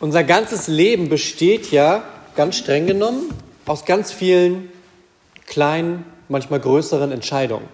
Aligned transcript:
Unser 0.00 0.22
ganzes 0.22 0.68
Leben 0.68 1.08
besteht 1.08 1.72
ja, 1.72 2.04
ganz 2.36 2.56
streng 2.56 2.86
genommen, 2.86 3.34
aus 3.66 3.84
ganz 3.84 4.12
vielen 4.12 4.70
kleinen, 5.46 6.06
manchmal 6.28 6.60
größeren 6.60 7.10
Entscheidungen. 7.10 7.66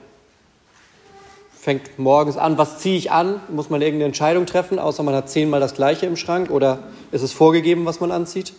Fängt 1.60 1.98
morgens 1.98 2.38
an, 2.38 2.56
was 2.56 2.78
ziehe 2.78 2.96
ich 2.96 3.10
an? 3.10 3.40
Muss 3.48 3.68
man 3.68 3.82
irgendeine 3.82 4.06
Entscheidung 4.06 4.46
treffen, 4.46 4.78
außer 4.78 5.02
man 5.02 5.14
hat 5.14 5.28
zehnmal 5.28 5.60
das 5.60 5.74
gleiche 5.74 6.06
im 6.06 6.16
Schrank 6.16 6.50
oder 6.50 6.84
ist 7.12 7.20
es 7.20 7.34
vorgegeben, 7.34 7.84
was 7.84 8.00
man 8.00 8.10
anzieht? 8.10 8.54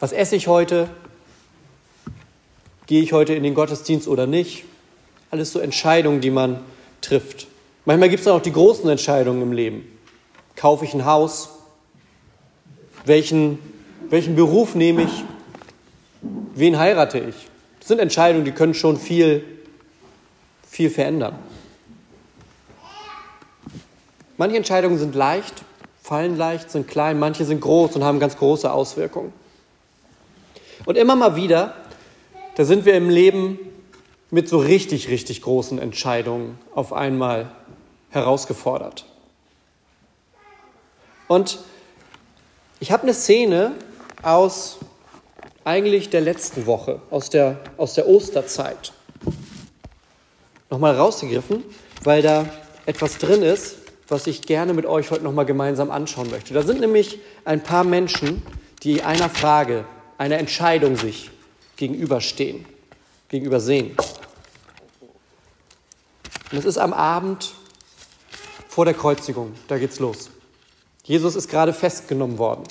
Was 0.00 0.12
esse 0.12 0.34
ich 0.34 0.48
heute? 0.48 0.88
Gehe 2.86 3.02
ich 3.02 3.12
heute 3.12 3.34
in 3.34 3.42
den 3.42 3.54
Gottesdienst 3.54 4.08
oder 4.08 4.26
nicht? 4.26 4.64
Alles 5.30 5.52
so 5.52 5.58
Entscheidungen, 5.58 6.22
die 6.22 6.30
man 6.30 6.60
trifft. 7.02 7.46
Manchmal 7.84 8.08
gibt 8.08 8.22
es 8.22 8.28
auch 8.28 8.40
die 8.40 8.52
großen 8.52 8.88
Entscheidungen 8.88 9.42
im 9.42 9.52
Leben. 9.52 9.86
Kaufe 10.56 10.86
ich 10.86 10.94
ein 10.94 11.04
Haus? 11.04 11.57
Welchen, 13.08 13.58
welchen 14.10 14.36
Beruf 14.36 14.74
nehme 14.74 15.02
ich? 15.02 15.24
Wen 16.54 16.78
heirate 16.78 17.18
ich? 17.18 17.48
Das 17.78 17.88
sind 17.88 18.00
Entscheidungen, 18.00 18.44
die 18.44 18.52
können 18.52 18.74
schon 18.74 18.98
viel, 18.98 19.44
viel 20.68 20.90
verändern. 20.90 21.38
Manche 24.36 24.58
Entscheidungen 24.58 24.98
sind 24.98 25.14
leicht, 25.14 25.64
fallen 26.02 26.36
leicht, 26.36 26.70
sind 26.70 26.86
klein, 26.86 27.18
manche 27.18 27.46
sind 27.46 27.62
groß 27.62 27.96
und 27.96 28.04
haben 28.04 28.20
ganz 28.20 28.36
große 28.36 28.70
Auswirkungen. 28.70 29.32
Und 30.84 30.98
immer 30.98 31.16
mal 31.16 31.34
wieder, 31.34 31.74
da 32.56 32.66
sind 32.66 32.84
wir 32.84 32.94
im 32.94 33.08
Leben 33.08 33.58
mit 34.30 34.50
so 34.50 34.58
richtig, 34.58 35.08
richtig 35.08 35.40
großen 35.40 35.78
Entscheidungen 35.78 36.58
auf 36.74 36.92
einmal 36.92 37.52
herausgefordert. 38.10 39.06
Und 41.26 41.58
ich 42.80 42.92
habe 42.92 43.04
eine 43.04 43.14
Szene 43.14 43.72
aus 44.22 44.78
eigentlich 45.64 46.10
der 46.10 46.20
letzten 46.20 46.66
Woche, 46.66 47.00
aus 47.10 47.30
der, 47.30 47.58
aus 47.76 47.94
der 47.94 48.08
Osterzeit, 48.08 48.92
nochmal 50.70 50.96
rausgegriffen, 50.96 51.64
weil 52.04 52.22
da 52.22 52.46
etwas 52.86 53.18
drin 53.18 53.42
ist, 53.42 53.76
was 54.08 54.26
ich 54.26 54.42
gerne 54.42 54.72
mit 54.72 54.86
euch 54.86 55.10
heute 55.10 55.24
nochmal 55.24 55.44
gemeinsam 55.44 55.90
anschauen 55.90 56.30
möchte. 56.30 56.54
Da 56.54 56.62
sind 56.62 56.80
nämlich 56.80 57.18
ein 57.44 57.62
paar 57.62 57.84
Menschen, 57.84 58.42
die 58.82 59.02
einer 59.02 59.28
Frage, 59.28 59.84
einer 60.16 60.38
Entscheidung 60.38 60.96
sich 60.96 61.30
gegenüberstehen, 61.76 62.64
gegenübersehen. 63.28 63.96
Und 66.50 66.58
es 66.58 66.64
ist 66.64 66.78
am 66.78 66.94
Abend 66.94 67.52
vor 68.68 68.84
der 68.84 68.94
Kreuzigung, 68.94 69.54
da 69.66 69.76
geht's 69.76 69.98
los. 69.98 70.30
Jesus 71.08 71.36
ist 71.36 71.48
gerade 71.48 71.72
festgenommen 71.72 72.36
worden. 72.36 72.64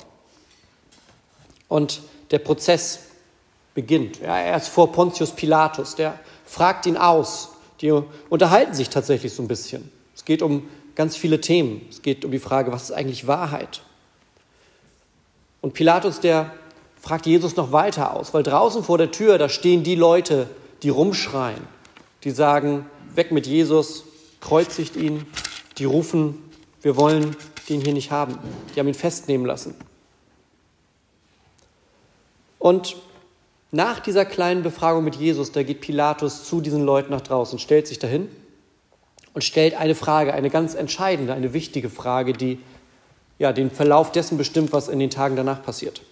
Und 1.66 2.00
der 2.30 2.38
Prozess 2.38 3.00
beginnt. 3.74 4.20
Ja, 4.20 4.38
er 4.38 4.56
ist 4.56 4.68
vor 4.68 4.92
Pontius 4.92 5.32
Pilatus, 5.32 5.96
der 5.96 6.20
fragt 6.46 6.86
ihn 6.86 6.96
aus. 6.96 7.50
Die 7.80 7.90
unterhalten 8.28 8.74
sich 8.74 8.90
tatsächlich 8.90 9.32
so 9.32 9.42
ein 9.42 9.48
bisschen. 9.48 9.90
Es 10.14 10.24
geht 10.24 10.42
um 10.42 10.68
ganz 10.94 11.16
viele 11.16 11.40
Themen. 11.40 11.84
Es 11.90 12.00
geht 12.00 12.24
um 12.24 12.30
die 12.30 12.38
Frage, 12.38 12.70
was 12.70 12.84
ist 12.84 12.92
eigentlich 12.92 13.26
Wahrheit? 13.26 13.82
Und 15.60 15.74
Pilatus, 15.74 16.20
der 16.20 16.54
fragt 17.02 17.26
Jesus 17.26 17.56
noch 17.56 17.72
weiter 17.72 18.14
aus, 18.14 18.34
weil 18.34 18.44
draußen 18.44 18.84
vor 18.84 18.98
der 18.98 19.10
Tür, 19.10 19.38
da 19.38 19.48
stehen 19.48 19.82
die 19.82 19.96
Leute, 19.96 20.48
die 20.84 20.90
rumschreien, 20.90 21.62
die 22.22 22.30
sagen, 22.30 22.86
weg 23.16 23.32
mit 23.32 23.48
Jesus, 23.48 24.04
kreuzigt 24.40 24.94
ihn, 24.94 25.26
die 25.78 25.86
rufen, 25.86 26.38
wir 26.82 26.96
wollen 26.96 27.34
den 27.68 27.80
hier 27.80 27.92
nicht 27.92 28.10
haben. 28.10 28.38
Die 28.74 28.80
haben 28.80 28.88
ihn 28.88 28.94
festnehmen 28.94 29.46
lassen. 29.46 29.74
Und 32.58 32.96
nach 33.70 34.00
dieser 34.00 34.24
kleinen 34.24 34.62
Befragung 34.62 35.04
mit 35.04 35.16
Jesus, 35.16 35.52
da 35.52 35.62
geht 35.62 35.80
Pilatus 35.80 36.44
zu 36.44 36.60
diesen 36.60 36.84
Leuten 36.84 37.10
nach 37.10 37.20
draußen, 37.20 37.58
stellt 37.58 37.86
sich 37.86 37.98
dahin 37.98 38.28
und 39.34 39.44
stellt 39.44 39.74
eine 39.74 39.94
Frage, 39.94 40.32
eine 40.32 40.50
ganz 40.50 40.74
entscheidende, 40.74 41.34
eine 41.34 41.52
wichtige 41.52 41.90
Frage, 41.90 42.32
die 42.32 42.58
ja, 43.38 43.52
den 43.52 43.70
Verlauf 43.70 44.10
dessen 44.10 44.36
bestimmt, 44.36 44.72
was 44.72 44.88
in 44.88 44.98
den 44.98 45.10
Tagen 45.10 45.36
danach 45.36 45.62
passiert. 45.62 46.02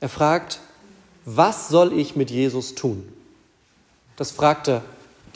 Er 0.00 0.08
fragt, 0.08 0.60
was 1.24 1.68
soll 1.68 1.92
ich 1.92 2.16
mit 2.16 2.30
Jesus 2.30 2.74
tun? 2.74 3.08
Das 4.16 4.30
fragte 4.30 4.82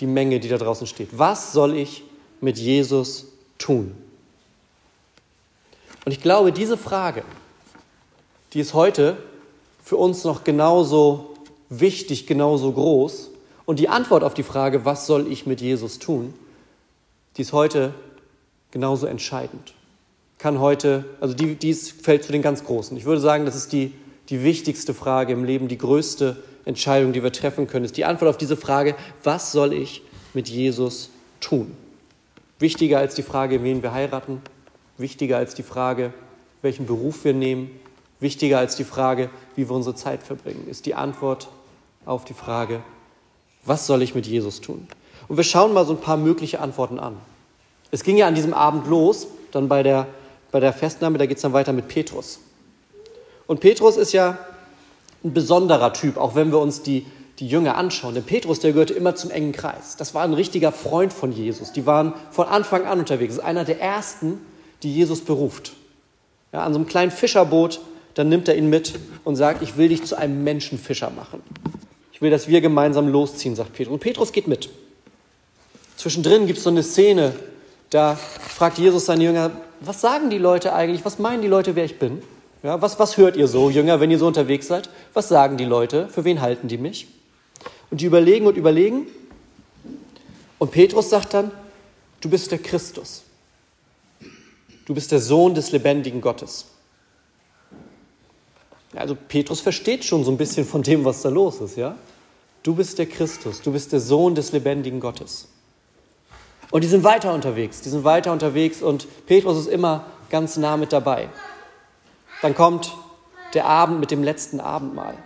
die 0.00 0.06
Menge, 0.06 0.40
die 0.40 0.48
da 0.48 0.58
draußen 0.58 0.86
steht. 0.86 1.18
Was 1.18 1.52
soll 1.52 1.76
ich 1.76 2.02
mit 2.40 2.58
Jesus 2.58 3.26
tun? 3.58 3.94
Und 6.06 6.12
ich 6.12 6.22
glaube, 6.22 6.52
diese 6.52 6.76
Frage, 6.76 7.24
die 8.52 8.60
ist 8.60 8.74
heute 8.74 9.16
für 9.82 9.96
uns 9.96 10.22
noch 10.22 10.44
genauso 10.44 11.34
wichtig, 11.68 12.28
genauso 12.28 12.70
groß. 12.70 13.32
Und 13.64 13.80
die 13.80 13.88
Antwort 13.88 14.22
auf 14.22 14.32
die 14.32 14.44
Frage, 14.44 14.84
was 14.84 15.08
soll 15.08 15.30
ich 15.30 15.46
mit 15.46 15.60
Jesus 15.60 15.98
tun, 15.98 16.32
die 17.36 17.42
ist 17.42 17.52
heute 17.52 17.92
genauso 18.70 19.08
entscheidend. 19.08 19.74
Kann 20.38 20.60
heute, 20.60 21.06
also 21.20 21.34
die, 21.34 21.56
dies 21.56 21.90
fällt 21.90 22.22
zu 22.22 22.30
den 22.30 22.40
ganz 22.40 22.62
Großen. 22.62 22.96
Ich 22.96 23.04
würde 23.04 23.20
sagen, 23.20 23.44
das 23.44 23.56
ist 23.56 23.72
die, 23.72 23.92
die 24.28 24.44
wichtigste 24.44 24.94
Frage 24.94 25.32
im 25.32 25.42
Leben, 25.42 25.66
die 25.66 25.78
größte 25.78 26.36
Entscheidung, 26.64 27.14
die 27.14 27.24
wir 27.24 27.32
treffen 27.32 27.66
können, 27.66 27.84
ist 27.84 27.96
die 27.96 28.04
Antwort 28.04 28.30
auf 28.30 28.38
diese 28.38 28.56
Frage, 28.56 28.94
was 29.24 29.50
soll 29.50 29.72
ich 29.72 30.02
mit 30.34 30.48
Jesus 30.48 31.10
tun? 31.40 31.76
Wichtiger 32.60 32.98
als 33.00 33.16
die 33.16 33.22
Frage, 33.24 33.64
wen 33.64 33.82
wir 33.82 33.92
heiraten, 33.92 34.40
wichtiger 34.98 35.36
als 35.36 35.54
die 35.54 35.62
Frage, 35.62 36.12
welchen 36.62 36.86
Beruf 36.86 37.24
wir 37.24 37.34
nehmen, 37.34 37.70
wichtiger 38.20 38.58
als 38.58 38.76
die 38.76 38.84
Frage, 38.84 39.30
wie 39.54 39.68
wir 39.68 39.76
unsere 39.76 39.94
Zeit 39.94 40.22
verbringen, 40.22 40.66
ist 40.68 40.86
die 40.86 40.94
Antwort 40.94 41.48
auf 42.04 42.24
die 42.24 42.34
Frage, 42.34 42.82
was 43.64 43.86
soll 43.86 44.02
ich 44.02 44.14
mit 44.14 44.26
Jesus 44.26 44.60
tun? 44.60 44.86
Und 45.28 45.36
wir 45.36 45.44
schauen 45.44 45.72
mal 45.72 45.84
so 45.84 45.92
ein 45.92 46.00
paar 46.00 46.16
mögliche 46.16 46.60
Antworten 46.60 46.98
an. 46.98 47.16
Es 47.90 48.04
ging 48.04 48.16
ja 48.16 48.26
an 48.26 48.34
diesem 48.34 48.54
Abend 48.54 48.86
los, 48.86 49.26
dann 49.52 49.68
bei 49.68 49.82
der, 49.82 50.06
bei 50.50 50.60
der 50.60 50.72
Festnahme, 50.72 51.18
da 51.18 51.26
geht 51.26 51.38
es 51.38 51.42
dann 51.42 51.52
weiter 51.52 51.72
mit 51.72 51.88
Petrus. 51.88 52.40
Und 53.46 53.60
Petrus 53.60 53.96
ist 53.96 54.12
ja 54.12 54.38
ein 55.24 55.32
besonderer 55.32 55.92
Typ, 55.92 56.16
auch 56.16 56.34
wenn 56.34 56.50
wir 56.50 56.58
uns 56.58 56.82
die, 56.82 57.06
die 57.38 57.48
Jünger 57.48 57.76
anschauen. 57.76 58.14
Denn 58.14 58.24
Petrus, 58.24 58.60
der 58.60 58.72
gehörte 58.72 58.94
immer 58.94 59.14
zum 59.14 59.30
engen 59.30 59.52
Kreis. 59.52 59.96
Das 59.96 60.14
war 60.14 60.22
ein 60.22 60.34
richtiger 60.34 60.72
Freund 60.72 61.12
von 61.12 61.32
Jesus. 61.32 61.72
Die 61.72 61.86
waren 61.86 62.12
von 62.30 62.46
Anfang 62.46 62.86
an 62.86 62.98
unterwegs. 62.98 63.36
Das 63.36 63.42
ist 63.42 63.48
einer 63.48 63.64
der 63.64 63.80
ersten, 63.80 64.40
die 64.82 64.94
Jesus 64.94 65.20
beruft. 65.20 65.72
Ja, 66.52 66.64
an 66.64 66.72
so 66.72 66.78
einem 66.78 66.88
kleinen 66.88 67.10
Fischerboot, 67.10 67.80
dann 68.14 68.28
nimmt 68.28 68.48
er 68.48 68.56
ihn 68.56 68.70
mit 68.70 68.94
und 69.24 69.36
sagt, 69.36 69.62
ich 69.62 69.76
will 69.76 69.88
dich 69.88 70.04
zu 70.04 70.16
einem 70.16 70.42
Menschenfischer 70.44 71.10
machen. 71.10 71.42
Ich 72.12 72.22
will, 72.22 72.30
dass 72.30 72.48
wir 72.48 72.60
gemeinsam 72.62 73.08
losziehen, 73.08 73.54
sagt 73.54 73.74
Petrus. 73.74 73.92
Und 73.92 74.00
Petrus 74.00 74.32
geht 74.32 74.48
mit. 74.48 74.70
Zwischendrin 75.96 76.46
gibt 76.46 76.58
es 76.58 76.64
so 76.64 76.70
eine 76.70 76.82
Szene, 76.82 77.34
da 77.90 78.16
fragt 78.16 78.78
Jesus 78.78 79.06
seine 79.06 79.24
Jünger, 79.24 79.50
was 79.80 80.00
sagen 80.00 80.30
die 80.30 80.38
Leute 80.38 80.72
eigentlich, 80.72 81.04
was 81.04 81.18
meinen 81.18 81.42
die 81.42 81.48
Leute, 81.48 81.76
wer 81.76 81.84
ich 81.84 81.98
bin? 81.98 82.22
Ja, 82.62 82.80
was, 82.80 82.98
was 82.98 83.16
hört 83.16 83.36
ihr 83.36 83.48
so, 83.48 83.70
Jünger, 83.70 84.00
wenn 84.00 84.10
ihr 84.10 84.18
so 84.18 84.26
unterwegs 84.26 84.66
seid? 84.66 84.88
Was 85.12 85.28
sagen 85.28 85.56
die 85.56 85.64
Leute? 85.64 86.08
Für 86.08 86.24
wen 86.24 86.40
halten 86.40 86.68
die 86.68 86.78
mich? 86.78 87.06
Und 87.90 88.00
die 88.00 88.06
überlegen 88.06 88.46
und 88.46 88.56
überlegen. 88.56 89.06
Und 90.58 90.70
Petrus 90.70 91.10
sagt 91.10 91.34
dann, 91.34 91.50
du 92.20 92.30
bist 92.30 92.50
der 92.50 92.58
Christus. 92.58 93.25
Du 94.86 94.94
bist 94.94 95.12
der 95.12 95.20
Sohn 95.20 95.54
des 95.54 95.72
lebendigen 95.72 96.20
Gottes. 96.20 96.66
Also 98.94 99.14
Petrus 99.14 99.60
versteht 99.60 100.04
schon 100.04 100.24
so 100.24 100.30
ein 100.30 100.38
bisschen 100.38 100.64
von 100.64 100.82
dem, 100.82 101.04
was 101.04 101.22
da 101.22 101.28
los 101.28 101.60
ist, 101.60 101.76
ja? 101.76 101.96
Du 102.62 102.74
bist 102.74 102.98
der 102.98 103.06
Christus, 103.06 103.60
du 103.60 103.72
bist 103.72 103.92
der 103.92 104.00
Sohn 104.00 104.34
des 104.34 104.52
lebendigen 104.52 105.00
Gottes. 105.00 105.48
Und 106.70 106.82
die 106.82 106.88
sind 106.88 107.04
weiter 107.04 107.34
unterwegs, 107.34 107.80
die 107.82 107.90
sind 107.90 108.04
weiter 108.04 108.32
unterwegs 108.32 108.82
und 108.82 109.06
Petrus 109.26 109.58
ist 109.58 109.68
immer 109.68 110.06
ganz 110.30 110.56
nah 110.56 110.76
mit 110.76 110.92
dabei. 110.92 111.28
Dann 112.42 112.54
kommt 112.54 112.96
der 113.54 113.66
Abend 113.66 114.00
mit 114.00 114.10
dem 114.10 114.22
letzten 114.22 114.60
Abendmahl. 114.60 115.16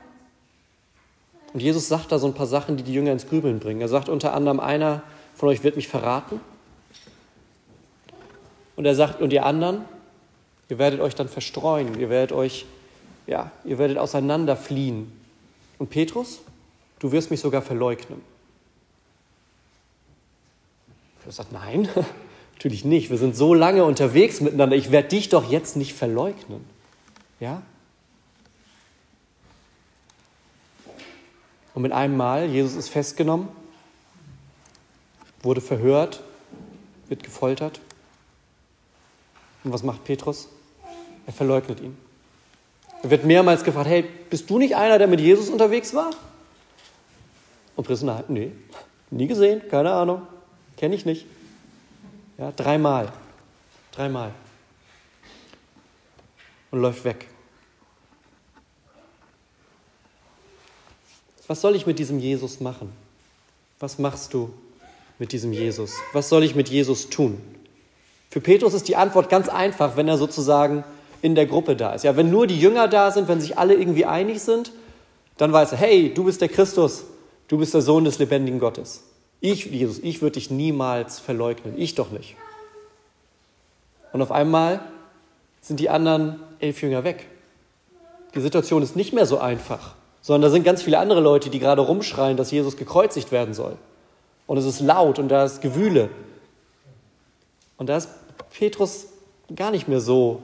Und 1.53 1.61
Jesus 1.61 1.89
sagt 1.89 2.12
da 2.12 2.19
so 2.19 2.27
ein 2.27 2.35
paar 2.35 2.47
Sachen, 2.47 2.77
die 2.77 2.83
die 2.83 2.93
Jünger 2.93 3.12
ins 3.12 3.27
Grübeln 3.29 3.59
bringen. 3.59 3.81
Er 3.81 3.89
sagt 3.89 4.09
unter 4.09 4.35
anderem, 4.35 4.61
einer 4.61 5.03
von 5.35 5.49
euch 5.49 5.65
wird 5.65 5.77
mich 5.77 5.89
verraten. 5.89 6.41
Und 8.76 8.84
er 8.84 8.94
sagt, 8.94 9.20
und 9.20 9.32
ihr 9.32 9.44
anderen, 9.44 9.84
ihr 10.69 10.78
werdet 10.78 11.00
euch 11.00 11.14
dann 11.14 11.28
verstreuen, 11.28 11.99
ihr 11.99 12.11
werdet 12.11 12.32
euch 12.32 12.67
ja, 13.31 13.52
ihr 13.64 13.78
werdet 13.78 13.96
auseinander. 13.96 14.58
Und 15.78 15.88
Petrus, 15.88 16.40
du 16.99 17.12
wirst 17.12 17.31
mich 17.31 17.40
sogar 17.40 17.62
verleugnen. 17.62 18.20
Petrus 21.19 21.37
sagt, 21.37 21.52
nein, 21.52 21.88
natürlich 22.55 22.84
nicht. 22.84 23.08
Wir 23.08 23.19
sind 23.19 23.37
so 23.37 23.55
lange 23.55 23.84
unterwegs 23.84 24.40
miteinander. 24.40 24.75
Ich 24.75 24.90
werde 24.90 25.08
dich 25.08 25.28
doch 25.28 25.49
jetzt 25.49 25.76
nicht 25.76 25.94
verleugnen. 25.94 26.64
Ja? 27.38 27.62
Und 31.75 31.82
mit 31.82 31.93
einem 31.93 32.16
Mal, 32.16 32.46
Jesus 32.50 32.75
ist 32.75 32.88
festgenommen, 32.88 33.49
wurde 35.43 35.61
verhört, 35.61 36.20
wird 37.08 37.23
gefoltert. 37.23 37.81
Und 39.65 39.73
was 39.73 39.83
macht 39.83 40.05
Petrus? 40.05 40.49
Er 41.27 41.33
verleugnet 41.33 41.81
ihn. 41.81 41.97
Er 43.03 43.11
wird 43.11 43.25
mehrmals 43.25 43.65
gefragt, 43.65 43.89
hey, 43.89 44.05
bist 44.29 44.49
du 44.51 44.59
nicht 44.59 44.77
einer, 44.77 44.99
der 44.99 45.07
mit 45.07 45.21
Jesus 45.21 45.49
unterwegs 45.49 45.95
war? 45.95 46.11
Und 47.77 47.85
Petrus, 47.85 48.03
nein, 48.03 48.25
nee, 48.29 48.53
nie 49.11 49.27
gesehen, 49.27 49.62
keine 49.71 49.93
Ahnung, 49.93 50.27
kenne 50.77 50.95
ich 50.95 51.07
nicht. 51.07 51.27
Ja, 52.37 52.53
dreimal, 52.53 53.12
dreimal. 53.93 54.33
Und 56.71 56.81
läuft 56.81 57.05
weg. 57.05 57.27
Was 61.47 61.61
soll 61.61 61.75
ich 61.75 61.87
mit 61.87 61.99
diesem 61.99 62.19
Jesus 62.19 62.61
machen? 62.61 62.93
Was 63.81 63.99
machst 63.99 64.35
du 64.35 64.53
mit 65.19 65.33
diesem 65.33 65.53
Jesus? 65.53 65.95
Was 66.12 66.29
soll 66.29 66.45
ich 66.45 66.55
mit 66.55 66.69
Jesus 66.69 67.11
tun? 67.11 67.41
Für 68.31 68.41
Petrus 68.41 68.75
ist 68.75 68.88
die 68.88 68.97
Antwort 68.97 69.29
ganz 69.29 69.49
einfach, 69.49 69.97
wenn 69.97 70.09
er 70.09 70.17
sozusagen 70.17 70.85
in 71.21 71.35
der 71.35 71.47
Gruppe 71.47 71.77
da 71.77 71.94
ist. 71.94 72.05
Ja, 72.05 72.17
wenn 72.17 72.31
nur 72.31 72.47
die 72.47 72.59
Jünger 72.59 72.88
da 72.88 73.11
sind, 73.11 73.29
wenn 73.29 73.41
sich 73.41 73.59
alle 73.59 73.75
irgendwie 73.75 74.06
einig 74.06 74.41
sind, 74.41 74.73
dann 75.37 75.53
weiß 75.53 75.73
er, 75.73 75.79
hey, 75.79 76.15
du 76.15 76.25
bist 76.25 76.41
der 76.41 76.49
Christus, 76.49 77.05
du 77.49 77.59
bist 77.59 77.75
der 77.75 77.82
Sohn 77.82 78.05
des 78.05 78.19
lebendigen 78.19 78.61
Gottes. 78.61 79.05
Ich, 79.41 79.67
Jesus, 79.67 79.99
ich 79.99 80.23
würde 80.23 80.35
dich 80.35 80.50
niemals 80.50 81.19
verleugnen, 81.19 81.75
ich 81.77 81.94
doch 81.94 82.11
nicht. 82.11 82.37
Und 84.12 84.23
auf 84.23 84.33
einmal 84.33 84.81
sind 85.61 85.81
die 85.81 85.91
anderen 85.91 86.41
elf 86.59 86.83
Jünger 86.83 87.05
weg. 87.05 87.26
Die 88.35 88.41
Situation 88.41 88.83
ist 88.83 88.97
nicht 88.97 89.12
mehr 89.12 89.26
so 89.26 89.38
einfach, 89.38 89.94
sondern 90.21 90.43
da 90.43 90.50
sind 90.50 90.65
ganz 90.65 90.83
viele 90.83 90.99
andere 90.99 91.21
Leute, 91.21 91.50
die 91.50 91.59
gerade 91.59 91.83
rumschreien, 91.83 92.37
dass 92.37 92.50
Jesus 92.50 92.76
gekreuzigt 92.76 93.33
werden 93.33 93.55
soll. 93.55 93.76
Und 94.47 94.59
es 94.59 94.67
ist 94.67 94.81
laut 94.81 95.19
und 95.19 95.29
da 95.29 95.44
ist 95.44 95.62
Gewühle. 95.62 96.11
Und 97.76 97.88
da 97.88 97.97
ist 97.97 98.09
Petrus 98.52 99.06
gar 99.54 99.70
nicht 99.70 99.88
mehr 99.88 100.00
so 100.00 100.42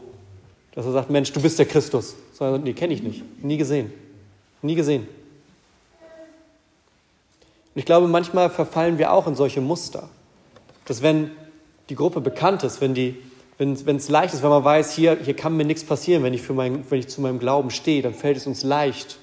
dass 0.76 0.84
er 0.84 0.92
sagt, 0.92 1.10
Mensch, 1.10 1.32
du 1.32 1.40
bist 1.40 1.58
der 1.58 1.64
Christus. 1.64 2.14
Sondern, 2.34 2.62
nee, 2.62 2.74
kenne 2.74 2.92
ich 2.92 3.02
nicht. 3.02 3.24
Nie 3.42 3.56
gesehen. 3.56 3.90
Nie 4.60 4.74
gesehen. 4.74 5.08
Und 7.74 7.80
ich 7.80 7.86
glaube, 7.86 8.06
manchmal 8.08 8.50
verfallen 8.50 8.98
wir 8.98 9.10
auch 9.10 9.26
in 9.26 9.34
solche 9.34 9.62
Muster. 9.62 10.10
Dass 10.84 11.00
wenn 11.00 11.30
die 11.88 11.94
Gruppe 11.94 12.20
bekannt 12.20 12.62
ist, 12.62 12.82
wenn, 12.82 12.92
die, 12.92 13.16
wenn, 13.56 13.72
es 13.72 14.10
leicht 14.10 14.34
ist, 14.34 14.42
wenn 14.42 14.50
man 14.50 14.64
weiß, 14.64 14.92
hier, 14.92 15.16
hier 15.16 15.34
kann 15.34 15.56
mir 15.56 15.64
nichts 15.64 15.82
passieren, 15.82 16.22
wenn 16.22 16.34
ich, 16.34 16.42
für 16.42 16.52
mein, 16.52 16.84
wenn 16.90 17.00
ich 17.00 17.08
zu 17.08 17.22
meinem 17.22 17.38
Glauben 17.38 17.70
stehe, 17.70 18.02
dann 18.02 18.12
fällt 18.12 18.36
es 18.36 18.46
uns 18.46 18.62
leicht, 18.62 19.16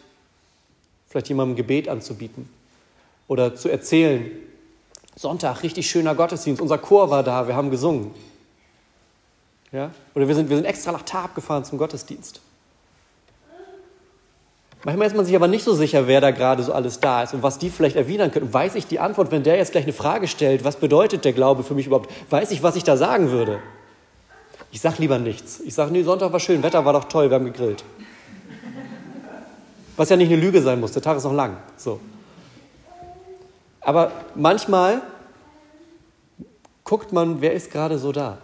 vielleicht 1.08 1.30
jemandem 1.30 1.56
Gebet 1.56 1.88
anzubieten 1.88 2.50
oder 3.28 3.56
zu 3.56 3.70
erzählen. 3.70 4.26
Sonntag, 5.16 5.62
richtig 5.62 5.88
schöner 5.88 6.16
Gottesdienst, 6.16 6.60
unser 6.60 6.80
Chor 6.80 7.12
war 7.12 7.22
da, 7.22 7.48
wir 7.48 7.56
haben 7.56 7.70
gesungen. 7.70 8.10
Ja? 9.74 9.92
Oder 10.14 10.28
wir 10.28 10.36
sind, 10.36 10.50
wir 10.50 10.56
sind 10.56 10.66
extra 10.66 10.92
nach 10.92 11.02
Tab 11.02 11.36
gefahren 11.36 11.66
zum 11.66 11.78
Gottesdienst. 11.78 12.40
Manchmal 14.86 15.08
ist 15.08 15.16
man 15.16 15.26
sich 15.26 15.36
aber 15.36 15.48
nicht 15.48 15.64
so 15.64 15.74
sicher, 15.74 16.08
wer 16.08 16.22
da 16.22 16.32
gerade 16.32 16.62
so 16.62 16.74
alles 16.74 17.00
da 17.00 17.24
ist 17.24 17.34
und 17.34 17.42
was 17.42 17.58
die 17.58 17.70
vielleicht 17.70 17.96
erwidern 17.96 18.32
können. 18.32 18.54
weiß 18.54 18.76
ich 18.76 18.86
die 18.86 19.00
Antwort, 19.00 19.32
wenn 19.32 19.42
der 19.42 19.56
jetzt 19.56 19.72
gleich 19.72 19.86
eine 19.86 19.94
Frage 19.94 20.28
stellt, 20.28 20.64
was 20.64 20.76
bedeutet 20.76 21.26
der 21.26 21.34
Glaube 21.34 21.64
für 21.64 21.74
mich 21.74 21.88
überhaupt? 21.88 22.12
Weiß 22.30 22.52
ich, 22.52 22.64
was 22.64 22.76
ich 22.76 22.84
da 22.84 22.98
sagen 22.98 23.32
würde? 23.32 23.60
Ich 24.72 24.82
sage 24.82 24.96
lieber 25.00 25.20
nichts. 25.20 25.62
Ich 25.62 25.74
sage, 25.74 25.92
nee, 25.92 26.04
Sonntag 26.04 26.34
war 26.34 26.40
schön, 26.40 26.62
Wetter 26.64 26.84
war 26.84 26.94
doch 26.94 27.06
toll, 27.06 27.30
wir 27.30 27.36
haben 27.36 27.46
gegrillt. 27.46 27.84
Was 29.96 30.10
ja 30.10 30.18
nicht 30.18 30.32
eine 30.32 30.42
Lüge 30.42 30.62
sein 30.62 30.80
muss, 30.80 30.92
der 30.92 31.02
Tag 31.02 31.18
ist 31.18 31.24
noch 31.24 31.34
lang. 31.34 31.58
So. 31.78 32.00
Aber 33.80 34.12
manchmal 34.36 35.02
guckt 36.84 37.14
man, 37.14 37.42
wer 37.42 37.54
ist 37.54 37.72
gerade 37.72 37.98
so 37.98 38.12
da. 38.12 38.38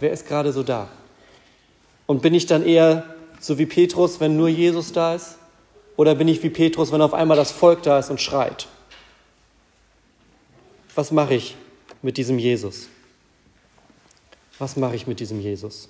Wer 0.00 0.12
ist 0.12 0.26
gerade 0.26 0.52
so 0.52 0.62
da? 0.62 0.88
Und 2.06 2.22
bin 2.22 2.34
ich 2.34 2.46
dann 2.46 2.64
eher 2.64 3.04
so 3.40 3.58
wie 3.58 3.66
Petrus, 3.66 4.20
wenn 4.20 4.36
nur 4.36 4.48
Jesus 4.48 4.92
da 4.92 5.14
ist? 5.14 5.36
Oder 5.96 6.14
bin 6.14 6.28
ich 6.28 6.42
wie 6.42 6.50
Petrus, 6.50 6.92
wenn 6.92 7.02
auf 7.02 7.14
einmal 7.14 7.36
das 7.36 7.50
Volk 7.50 7.82
da 7.82 7.98
ist 7.98 8.10
und 8.10 8.20
schreit? 8.20 8.68
Was 10.94 11.10
mache 11.10 11.34
ich 11.34 11.56
mit 12.02 12.16
diesem 12.16 12.38
Jesus? 12.38 12.88
Was 14.58 14.76
mache 14.76 14.96
ich 14.96 15.06
mit 15.06 15.20
diesem 15.20 15.40
Jesus? 15.40 15.88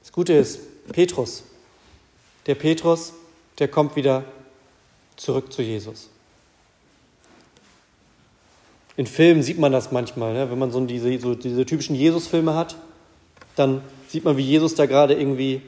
Das 0.00 0.12
Gute 0.12 0.34
ist, 0.34 0.60
Petrus, 0.92 1.44
der 2.46 2.54
Petrus, 2.54 3.12
der 3.58 3.68
kommt 3.68 3.96
wieder 3.96 4.24
zurück 5.16 5.52
zu 5.52 5.62
Jesus. 5.62 6.10
In 8.96 9.06
Filmen 9.06 9.42
sieht 9.42 9.58
man 9.58 9.72
das 9.72 9.90
manchmal, 9.90 10.34
ne? 10.34 10.50
wenn 10.50 10.58
man 10.58 10.70
so 10.70 10.84
diese, 10.84 11.18
so 11.18 11.34
diese 11.34 11.66
typischen 11.66 11.96
Jesus-Filme 11.96 12.54
hat, 12.54 12.76
dann 13.56 13.82
sieht 14.08 14.24
man, 14.24 14.36
wie 14.36 14.42
Jesus 14.42 14.74
da 14.74 14.86
gerade 14.86 15.14
irgendwie 15.14 15.62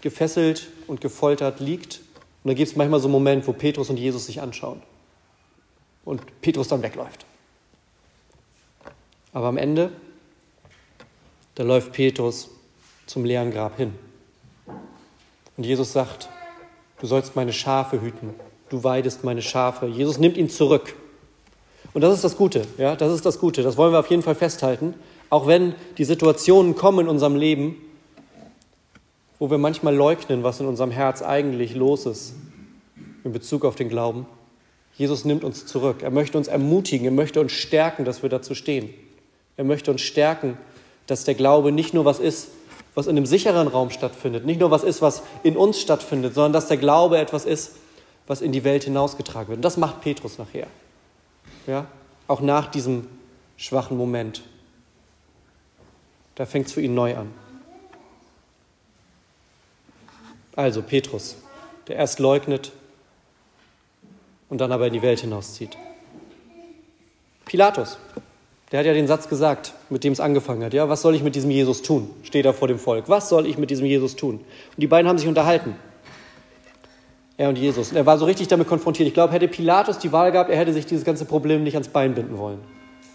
gefesselt 0.00 0.68
und 0.86 1.00
gefoltert 1.00 1.60
liegt. 1.60 2.00
Und 2.42 2.48
dann 2.50 2.54
gibt 2.56 2.68
es 2.68 2.76
manchmal 2.76 3.00
so 3.00 3.06
einen 3.06 3.12
Moment, 3.12 3.46
wo 3.46 3.52
Petrus 3.52 3.90
und 3.90 3.98
Jesus 3.98 4.26
sich 4.26 4.40
anschauen 4.40 4.82
und 6.04 6.40
Petrus 6.40 6.68
dann 6.68 6.82
wegläuft. 6.82 7.26
Aber 9.32 9.48
am 9.48 9.58
Ende, 9.58 9.92
da 11.56 11.62
läuft 11.62 11.92
Petrus 11.92 12.48
zum 13.06 13.24
leeren 13.24 13.50
Grab 13.50 13.76
hin. 13.76 13.94
Und 15.56 15.64
Jesus 15.64 15.92
sagt, 15.92 16.28
du 17.00 17.06
sollst 17.06 17.36
meine 17.36 17.52
Schafe 17.52 18.00
hüten, 18.00 18.34
du 18.68 18.82
weidest 18.82 19.24
meine 19.24 19.42
Schafe. 19.42 19.86
Jesus 19.86 20.18
nimmt 20.18 20.36
ihn 20.36 20.48
zurück. 20.48 20.94
Und 21.96 22.02
das 22.02 22.12
ist 22.12 22.24
das 22.24 22.36
Gute, 22.36 22.66
ja, 22.76 22.94
das 22.94 23.10
ist 23.10 23.24
das 23.24 23.38
Gute. 23.38 23.62
Das 23.62 23.78
wollen 23.78 23.90
wir 23.90 24.00
auf 24.00 24.10
jeden 24.10 24.22
Fall 24.22 24.34
festhalten. 24.34 24.92
Auch 25.30 25.46
wenn 25.46 25.74
die 25.96 26.04
Situationen 26.04 26.74
kommen 26.74 27.06
in 27.06 27.08
unserem 27.08 27.36
Leben, 27.36 27.74
wo 29.38 29.50
wir 29.50 29.56
manchmal 29.56 29.94
leugnen, 29.94 30.42
was 30.42 30.60
in 30.60 30.66
unserem 30.66 30.90
Herz 30.90 31.22
eigentlich 31.22 31.74
los 31.74 32.04
ist 32.04 32.34
in 33.24 33.32
Bezug 33.32 33.64
auf 33.64 33.76
den 33.76 33.88
Glauben. 33.88 34.26
Jesus 34.98 35.24
nimmt 35.24 35.42
uns 35.42 35.64
zurück. 35.64 36.02
Er 36.02 36.10
möchte 36.10 36.36
uns 36.36 36.48
ermutigen, 36.48 37.06
er 37.06 37.12
möchte 37.12 37.40
uns 37.40 37.52
stärken, 37.52 38.04
dass 38.04 38.22
wir 38.22 38.28
dazu 38.28 38.54
stehen. 38.54 38.90
Er 39.56 39.64
möchte 39.64 39.90
uns 39.90 40.02
stärken, 40.02 40.58
dass 41.06 41.24
der 41.24 41.34
Glaube 41.34 41.72
nicht 41.72 41.94
nur 41.94 42.04
was 42.04 42.18
ist, 42.18 42.48
was 42.94 43.06
in 43.06 43.16
einem 43.16 43.24
sicheren 43.24 43.68
Raum 43.68 43.88
stattfindet, 43.88 44.44
nicht 44.44 44.60
nur 44.60 44.70
was 44.70 44.84
ist, 44.84 45.00
was 45.00 45.22
in 45.42 45.56
uns 45.56 45.80
stattfindet, 45.80 46.34
sondern 46.34 46.52
dass 46.52 46.68
der 46.68 46.76
Glaube 46.76 47.16
etwas 47.16 47.46
ist, 47.46 47.76
was 48.26 48.42
in 48.42 48.52
die 48.52 48.64
Welt 48.64 48.84
hinausgetragen 48.84 49.48
wird. 49.48 49.56
Und 49.60 49.64
das 49.64 49.78
macht 49.78 50.02
Petrus 50.02 50.36
nachher. 50.36 50.66
Ja? 51.66 51.86
Auch 52.28 52.40
nach 52.40 52.70
diesem 52.70 53.08
schwachen 53.56 53.96
Moment. 53.96 54.42
Da 56.34 56.46
fängt 56.46 56.66
es 56.66 56.72
für 56.72 56.82
ihn 56.82 56.94
neu 56.94 57.16
an. 57.16 57.32
Also 60.54 60.82
Petrus, 60.82 61.36
der 61.88 61.96
erst 61.96 62.18
leugnet 62.18 62.72
und 64.48 64.60
dann 64.60 64.72
aber 64.72 64.86
in 64.86 64.92
die 64.92 65.02
Welt 65.02 65.20
hinauszieht. 65.20 65.76
Pilatus, 67.44 67.98
der 68.72 68.80
hat 68.80 68.86
ja 68.86 68.94
den 68.94 69.06
Satz 69.06 69.28
gesagt, 69.28 69.74
mit 69.90 70.02
dem 70.02 70.12
es 70.12 70.20
angefangen 70.20 70.64
hat. 70.64 70.74
Ja, 70.74 70.88
was 70.88 71.02
soll 71.02 71.14
ich 71.14 71.22
mit 71.22 71.34
diesem 71.34 71.50
Jesus 71.50 71.82
tun? 71.82 72.10
Steht 72.22 72.44
er 72.44 72.54
vor 72.54 72.68
dem 72.68 72.78
Volk. 72.78 73.08
Was 73.08 73.28
soll 73.28 73.46
ich 73.46 73.58
mit 73.58 73.70
diesem 73.70 73.86
Jesus 73.86 74.16
tun? 74.16 74.36
Und 74.36 74.78
die 74.78 74.86
beiden 74.86 75.08
haben 75.08 75.18
sich 75.18 75.28
unterhalten. 75.28 75.76
Er 77.36 77.48
und 77.50 77.58
Jesus. 77.58 77.90
Und 77.90 77.96
er 77.96 78.06
war 78.06 78.18
so 78.18 78.24
richtig 78.24 78.48
damit 78.48 78.66
konfrontiert. 78.66 79.06
Ich 79.06 79.14
glaube, 79.14 79.32
hätte 79.32 79.48
Pilatus 79.48 79.98
die 79.98 80.12
Wahl 80.12 80.32
gehabt, 80.32 80.50
er 80.50 80.56
hätte 80.56 80.72
sich 80.72 80.86
dieses 80.86 81.04
ganze 81.04 81.26
Problem 81.26 81.62
nicht 81.62 81.74
ans 81.74 81.88
Bein 81.88 82.14
binden 82.14 82.38
wollen. 82.38 82.58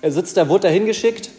Er 0.02 0.12
sitzt 0.12 0.38
da, 0.38 0.48
wurde 0.48 0.68
dahin 0.68 0.86
geschickt, 0.86 1.30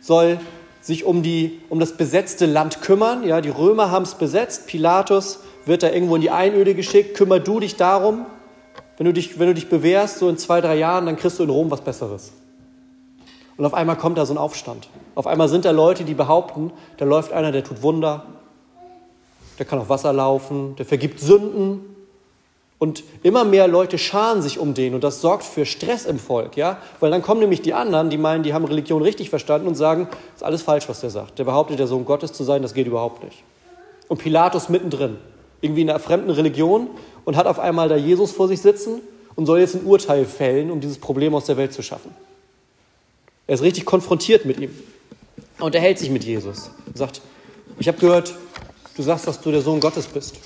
soll 0.00 0.38
sich 0.80 1.04
um, 1.04 1.22
die, 1.22 1.60
um 1.68 1.80
das 1.80 1.96
besetzte 1.96 2.46
Land 2.46 2.80
kümmern. 2.80 3.26
Ja, 3.26 3.40
die 3.40 3.48
Römer 3.48 3.90
haben 3.90 4.04
es 4.04 4.14
besetzt. 4.14 4.66
Pilatus 4.66 5.40
wird 5.66 5.82
da 5.82 5.90
irgendwo 5.90 6.14
in 6.14 6.22
die 6.22 6.30
Einöde 6.30 6.74
geschickt. 6.74 7.16
Kümmer 7.16 7.40
du 7.40 7.60
dich 7.60 7.76
darum. 7.76 8.26
Wenn 8.96 9.06
du 9.06 9.12
dich, 9.12 9.38
wenn 9.38 9.48
du 9.48 9.54
dich 9.54 9.68
bewährst, 9.68 10.18
so 10.18 10.28
in 10.28 10.38
zwei, 10.38 10.60
drei 10.60 10.76
Jahren, 10.76 11.06
dann 11.06 11.16
kriegst 11.16 11.38
du 11.38 11.44
in 11.44 11.50
Rom 11.50 11.70
was 11.70 11.80
Besseres. 11.80 12.32
Und 13.56 13.64
auf 13.64 13.74
einmal 13.74 13.96
kommt 13.96 14.18
da 14.18 14.24
so 14.24 14.32
ein 14.32 14.38
Aufstand. 14.38 14.88
Auf 15.16 15.26
einmal 15.26 15.48
sind 15.48 15.64
da 15.64 15.72
Leute, 15.72 16.04
die 16.04 16.14
behaupten, 16.14 16.72
da 16.96 17.04
läuft 17.04 17.32
einer, 17.32 17.50
der 17.50 17.64
tut 17.64 17.82
Wunder, 17.82 18.24
der 19.58 19.66
kann 19.66 19.80
auf 19.80 19.88
Wasser 19.88 20.12
laufen, 20.12 20.76
der 20.76 20.86
vergibt 20.86 21.18
Sünden, 21.18 21.80
und 22.78 23.02
immer 23.22 23.44
mehr 23.44 23.66
Leute 23.66 23.98
scharen 23.98 24.40
sich 24.40 24.58
um 24.58 24.74
den 24.74 24.94
und 24.94 25.02
das 25.02 25.20
sorgt 25.20 25.44
für 25.44 25.66
Stress 25.66 26.06
im 26.06 26.18
Volk, 26.18 26.56
ja? 26.56 26.78
Weil 27.00 27.10
dann 27.10 27.22
kommen 27.22 27.40
nämlich 27.40 27.60
die 27.60 27.74
anderen, 27.74 28.08
die 28.08 28.18
meinen, 28.18 28.42
die 28.44 28.54
haben 28.54 28.64
Religion 28.64 29.02
richtig 29.02 29.30
verstanden 29.30 29.66
und 29.66 29.74
sagen, 29.74 30.08
ist 30.34 30.44
alles 30.44 30.62
falsch, 30.62 30.88
was 30.88 31.00
der 31.00 31.10
sagt. 31.10 31.38
Der 31.38 31.44
behauptet, 31.44 31.78
der 31.78 31.88
Sohn 31.88 32.04
Gottes 32.04 32.32
zu 32.32 32.44
sein, 32.44 32.62
das 32.62 32.74
geht 32.74 32.86
überhaupt 32.86 33.24
nicht. 33.24 33.42
und 34.08 34.18
Pilatus 34.18 34.68
mittendrin, 34.68 35.16
irgendwie 35.60 35.82
in 35.82 35.90
einer 35.90 35.98
fremden 35.98 36.30
Religion 36.30 36.88
und 37.24 37.36
hat 37.36 37.46
auf 37.46 37.58
einmal 37.58 37.88
da 37.88 37.96
Jesus 37.96 38.32
vor 38.32 38.48
sich 38.48 38.60
sitzen 38.60 39.00
und 39.36 39.46
soll 39.46 39.60
jetzt 39.60 39.74
ein 39.74 39.84
Urteil 39.84 40.24
fällen, 40.24 40.70
um 40.70 40.80
dieses 40.80 40.98
Problem 40.98 41.34
aus 41.34 41.44
der 41.44 41.56
Welt 41.56 41.72
zu 41.72 41.82
schaffen. 41.82 42.10
Er 43.46 43.54
ist 43.54 43.62
richtig 43.62 43.84
konfrontiert 43.84 44.44
mit 44.44 44.58
ihm. 44.58 44.70
Er 45.58 45.64
unterhält 45.64 45.98
sich 45.98 46.10
mit 46.10 46.24
Jesus 46.24 46.70
und 46.86 46.96
sagt, 46.96 47.20
ich 47.78 47.88
habe 47.88 47.98
gehört, 47.98 48.34
du 48.96 49.02
sagst, 49.02 49.26
dass 49.26 49.40
du 49.40 49.50
der 49.50 49.62
Sohn 49.62 49.80
Gottes 49.80 50.06
bist. 50.06 50.36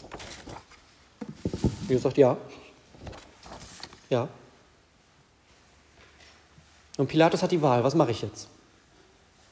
Jesus 1.92 2.04
sagt, 2.04 2.16
ja. 2.16 2.38
Ja. 4.08 4.26
Und 6.96 7.06
Pilatus 7.06 7.42
hat 7.42 7.52
die 7.52 7.60
Wahl, 7.60 7.84
was 7.84 7.94
mache 7.94 8.12
ich 8.12 8.22
jetzt? 8.22 8.48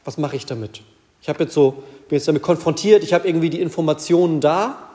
Was 0.06 0.16
mache 0.16 0.36
ich 0.36 0.46
damit? 0.46 0.80
Ich 1.20 1.28
habe 1.28 1.44
jetzt 1.44 1.52
so, 1.52 1.82
bin 2.08 2.16
jetzt 2.16 2.28
damit 2.28 2.40
konfrontiert, 2.40 3.04
ich 3.04 3.12
habe 3.12 3.28
irgendwie 3.28 3.50
die 3.50 3.60
Informationen 3.60 4.40
da. 4.40 4.88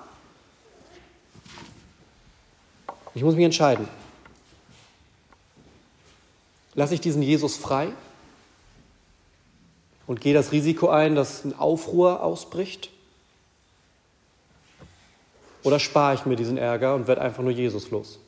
Ich 3.13 3.21
muss 3.21 3.35
mich 3.35 3.45
entscheiden. 3.45 3.87
Lasse 6.73 6.95
ich 6.95 7.01
diesen 7.01 7.21
Jesus 7.21 7.57
frei 7.57 7.89
und 10.07 10.19
gehe 10.19 10.33
das 10.33 10.51
Risiko 10.51 10.89
ein, 10.89 11.13
dass 11.13 11.45
ein 11.45 11.53
Aufruhr 11.53 12.23
ausbricht? 12.23 12.89
Oder 15.65 15.79
spare 15.79 16.13
ich 16.13 16.27
mir 16.27 16.35
diesen 16.35 16.59
Ärger 16.59 16.93
und 16.93 17.07
werde 17.07 17.21
einfach 17.21 17.41
nur 17.41 17.51
Jesus 17.51 17.89
los? 17.89 18.19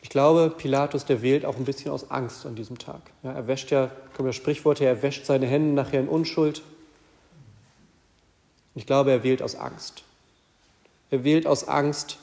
Ich 0.00 0.08
glaube, 0.08 0.48
Pilatus, 0.56 1.04
der 1.04 1.20
wählt 1.20 1.44
auch 1.44 1.56
ein 1.56 1.66
bisschen 1.66 1.90
aus 1.90 2.10
Angst 2.10 2.46
an 2.46 2.54
diesem 2.54 2.78
Tag. 2.78 3.02
Ja, 3.22 3.32
er 3.32 3.46
wäscht 3.46 3.70
ja, 3.70 3.90
kommt 4.16 4.30
das 4.30 4.36
Sprichwort 4.36 4.80
her, 4.80 4.88
er 4.88 5.02
wäscht 5.02 5.26
seine 5.26 5.46
Hände 5.46 5.74
nachher 5.74 6.00
in 6.00 6.08
Unschuld. 6.08 6.62
Ich 8.74 8.86
glaube, 8.86 9.10
er 9.10 9.22
wählt 9.22 9.42
aus 9.42 9.56
Angst. 9.56 10.04
Er 11.10 11.22
wählt 11.22 11.46
aus 11.46 11.68
Angst, 11.68 12.16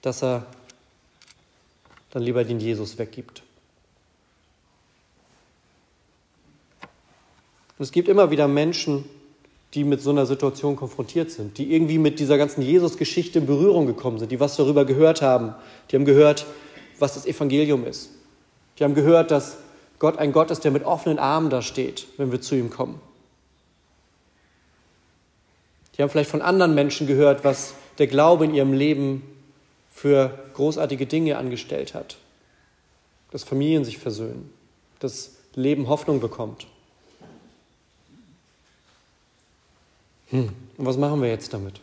dass 0.00 0.22
er 0.22 0.46
dann 2.10 2.22
lieber 2.22 2.44
den 2.44 2.60
Jesus 2.60 2.98
weggibt. 2.98 3.42
Und 7.82 7.86
es 7.86 7.90
gibt 7.90 8.06
immer 8.06 8.30
wieder 8.30 8.46
Menschen, 8.46 9.04
die 9.74 9.82
mit 9.82 10.00
so 10.00 10.10
einer 10.10 10.24
Situation 10.24 10.76
konfrontiert 10.76 11.32
sind, 11.32 11.58
die 11.58 11.74
irgendwie 11.74 11.98
mit 11.98 12.20
dieser 12.20 12.38
ganzen 12.38 12.62
Jesus-Geschichte 12.62 13.40
in 13.40 13.46
Berührung 13.46 13.88
gekommen 13.88 14.20
sind, 14.20 14.30
die 14.30 14.38
was 14.38 14.54
darüber 14.54 14.84
gehört 14.84 15.20
haben. 15.20 15.52
Die 15.90 15.96
haben 15.96 16.04
gehört, 16.04 16.46
was 17.00 17.14
das 17.14 17.26
Evangelium 17.26 17.84
ist. 17.84 18.10
Die 18.78 18.84
haben 18.84 18.94
gehört, 18.94 19.32
dass 19.32 19.56
Gott 19.98 20.16
ein 20.16 20.30
Gott 20.30 20.52
ist, 20.52 20.62
der 20.62 20.70
mit 20.70 20.84
offenen 20.84 21.18
Armen 21.18 21.50
da 21.50 21.60
steht, 21.60 22.06
wenn 22.18 22.30
wir 22.30 22.40
zu 22.40 22.54
ihm 22.54 22.70
kommen. 22.70 23.00
Die 25.98 26.02
haben 26.02 26.10
vielleicht 26.10 26.30
von 26.30 26.40
anderen 26.40 26.76
Menschen 26.76 27.08
gehört, 27.08 27.42
was 27.42 27.74
der 27.98 28.06
Glaube 28.06 28.44
in 28.44 28.54
ihrem 28.54 28.74
Leben 28.74 29.24
für 29.90 30.38
großartige 30.54 31.06
Dinge 31.06 31.36
angestellt 31.36 31.94
hat. 31.94 32.16
Dass 33.32 33.42
Familien 33.42 33.84
sich 33.84 33.98
versöhnen, 33.98 34.52
dass 35.00 35.32
Leben 35.56 35.88
Hoffnung 35.88 36.20
bekommt. 36.20 36.68
Hm, 40.32 40.48
und 40.78 40.86
was 40.86 40.96
machen 40.96 41.22
wir 41.22 41.28
jetzt 41.28 41.52
damit? 41.54 41.74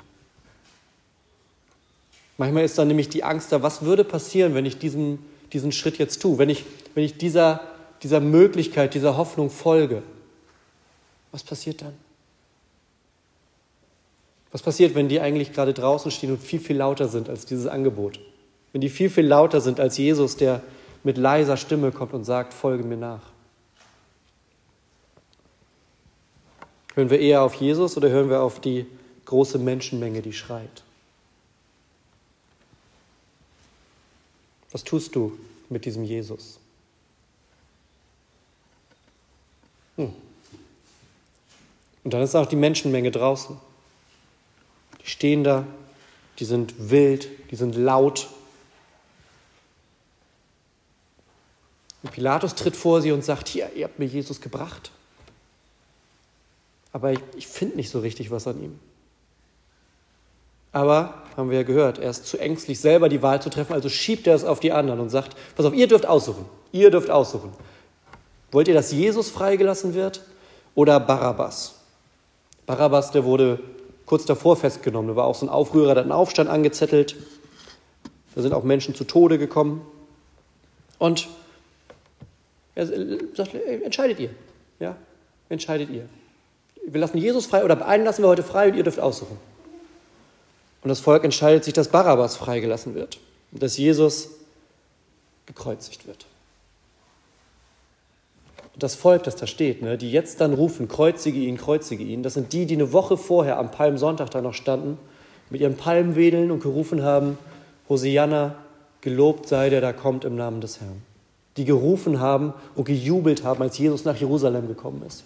Manchmal 2.38 2.64
ist 2.64 2.78
dann 2.78 2.88
nämlich 2.88 3.10
die 3.10 3.24
Angst 3.24 3.52
da, 3.52 3.62
was 3.62 3.84
würde 3.84 4.04
passieren, 4.04 4.54
wenn 4.56 4.66
ich 4.66 4.78
diesen, 4.78 5.20
diesen 5.54 5.72
Schritt 5.72 5.98
jetzt 5.98 6.22
tue, 6.22 6.38
wenn 6.38 6.50
ich, 6.50 6.66
wenn 6.96 7.04
ich 7.04 7.18
dieser, 7.18 7.62
dieser 8.02 8.20
Möglichkeit, 8.20 8.94
dieser 8.94 9.18
Hoffnung 9.18 9.50
folge. 9.50 10.04
Was 11.32 11.44
passiert 11.44 11.82
dann? 11.82 11.94
Was 14.52 14.64
passiert, 14.64 14.96
wenn 14.96 15.10
die 15.10 15.20
eigentlich 15.20 15.54
gerade 15.54 15.74
draußen 15.74 16.10
stehen 16.10 16.32
und 16.32 16.42
viel, 16.42 16.60
viel 16.60 16.78
lauter 16.78 17.08
sind 17.08 17.30
als 17.30 17.46
dieses 17.46 17.68
Angebot? 17.68 18.20
Wenn 18.72 18.82
die 18.82 18.90
viel, 18.90 19.10
viel 19.10 19.28
lauter 19.28 19.62
sind 19.62 19.80
als 19.80 19.98
Jesus, 19.98 20.38
der 20.38 20.64
mit 21.04 21.18
leiser 21.18 21.58
Stimme 21.58 21.92
kommt 21.92 22.14
und 22.14 22.24
sagt, 22.24 22.54
folge 22.54 22.84
mir 22.84 22.98
nach. 22.98 23.29
Hören 27.00 27.12
wir 27.12 27.22
eher 27.22 27.44
auf 27.44 27.56
Jesus 27.56 27.96
oder 27.96 28.10
hören 28.10 28.30
wir 28.30 28.42
auf 28.42 28.60
die 28.60 28.86
große 29.24 29.58
Menschenmenge, 29.58 30.22
die 30.22 30.34
schreit? 30.34 30.84
Was 34.74 34.84
tust 34.84 35.16
du 35.16 35.40
mit 35.70 35.86
diesem 35.86 36.04
Jesus? 36.04 36.60
Hm. 39.96 40.14
Und 42.04 42.14
dann 42.14 42.22
ist 42.22 42.36
auch 42.36 42.48
die 42.48 42.58
Menschenmenge 42.58 43.12
draußen. 43.12 43.58
Die 45.02 45.10
stehen 45.10 45.46
da, 45.46 45.66
die 46.40 46.44
sind 46.44 46.74
wild, 46.90 47.30
die 47.50 47.56
sind 47.56 47.76
laut. 47.76 48.28
Und 52.04 52.12
Pilatus 52.12 52.56
tritt 52.56 52.76
vor 52.76 53.02
sie 53.02 53.14
und 53.14 53.24
sagt, 53.24 53.48
hier, 53.48 53.72
ihr 53.74 53.86
habt 53.86 54.00
mir 54.00 54.06
Jesus 54.06 54.42
gebracht. 54.42 54.92
Aber 56.92 57.12
ich, 57.12 57.20
ich 57.38 57.48
finde 57.48 57.78
nicht 57.78 57.90
so 57.90 58.00
richtig 58.00 58.32
was 58.32 58.48
an 58.48 58.62
ihm. 58.62 58.80
Aber, 60.72 61.24
haben 61.36 61.50
wir 61.50 61.58
ja 61.58 61.64
gehört, 61.64 61.98
er 61.98 62.12
ist 62.12 62.28
zu 62.28 62.38
ängstlich, 62.38 62.80
selber 62.80 63.10
die 63.10 63.22
Wahl 63.22 63.42
zu 63.42 63.50
treffen, 63.50 63.74
also 63.74 63.90
schiebt 63.90 64.28
er 64.28 64.36
es 64.36 64.44
auf 64.44 64.60
die 64.60 64.72
anderen 64.72 65.00
und 65.00 65.10
sagt, 65.10 65.36
pass 65.56 65.66
auf, 65.66 65.74
ihr 65.74 65.88
dürft 65.88 66.06
aussuchen, 66.06 66.46
ihr 66.72 66.92
dürft 66.92 67.10
aussuchen. 67.10 67.52
Wollt 68.52 68.68
ihr, 68.68 68.74
dass 68.74 68.92
Jesus 68.92 69.30
freigelassen 69.30 69.94
wird 69.94 70.22
oder 70.76 71.00
Barabbas? 71.00 71.76
Barabbas, 72.66 73.12
der 73.12 73.24
wurde 73.24 73.60
kurz 74.06 74.26
davor 74.26 74.56
festgenommen. 74.56 75.10
Da 75.10 75.16
war 75.16 75.26
auch 75.26 75.36
so 75.36 75.46
ein 75.46 75.50
Aufrührer, 75.50 75.94
der 75.94 76.04
hat 76.04 76.04
einen 76.04 76.12
Aufstand 76.12 76.50
angezettelt. 76.50 77.16
Da 78.36 78.42
sind 78.42 78.54
auch 78.54 78.64
Menschen 78.64 78.96
zu 78.96 79.06
Tode 79.06 79.38
gekommen. 79.38 79.82
Und 80.98 81.28
er 82.76 82.88
sagt, 83.36 83.54
entscheidet 83.54 84.20
ihr. 84.20 84.30
Ja, 84.80 84.96
entscheidet 85.50 85.90
ihr. 85.90 86.08
Wir 86.94 87.02
lassen 87.02 87.18
Jesus 87.18 87.46
frei 87.46 87.64
oder 87.64 87.86
einen 87.86 88.06
lassen 88.06 88.24
wir 88.24 88.30
heute 88.30 88.44
frei 88.44 88.70
und 88.70 88.76
ihr 88.76 88.84
dürft 88.84 89.00
aussuchen. 89.00 89.38
Und 90.82 90.90
das 90.90 91.00
Volk 91.00 91.24
entscheidet 91.24 91.64
sich, 91.64 91.74
dass 91.74 91.90
Barabbas 91.90 92.38
freigelassen 92.38 92.96
wird 92.96 93.20
und 93.52 93.62
dass 93.62 93.78
Jesus 93.78 94.30
gekreuzigt 95.46 96.08
wird 96.08 96.26
das 98.80 98.96
Volk, 98.96 99.24
das 99.24 99.36
da 99.36 99.48
steht, 99.48 99.82
ne, 99.82 99.98
die 99.98 100.12
jetzt 100.12 100.42
dann 100.42 100.54
rufen, 100.54 100.88
kreuzige 100.88 101.40
ihn, 101.40 101.58
kreuzige 101.58 102.04
ihn, 102.04 102.24
das 102.24 102.34
sind 102.34 102.54
die, 102.54 102.66
die 102.66 102.76
eine 102.76 102.92
Woche 102.94 103.18
vorher 103.18 103.60
am 103.60 103.72
Palmsonntag 103.72 104.32
da 104.32 104.42
noch 104.42 104.54
standen, 104.54 104.98
mit 105.50 105.62
ihren 105.62 105.78
Palmwedeln 105.78 106.52
und 106.52 106.62
gerufen 106.62 107.04
haben, 107.04 107.38
Hosianna, 107.88 108.56
gelobt 109.02 109.48
sei 109.48 109.70
der, 109.70 109.82
da 109.82 109.94
kommt 109.94 110.26
im 110.26 110.36
Namen 110.36 110.62
des 110.62 110.80
Herrn. 110.80 111.02
Die 111.58 111.66
gerufen 111.66 112.20
haben 112.20 112.54
und 112.76 112.86
gejubelt 112.86 113.44
haben, 113.44 113.62
als 113.62 113.78
Jesus 113.78 114.06
nach 114.06 114.16
Jerusalem 114.16 114.68
gekommen 114.68 115.04
ist. 115.06 115.24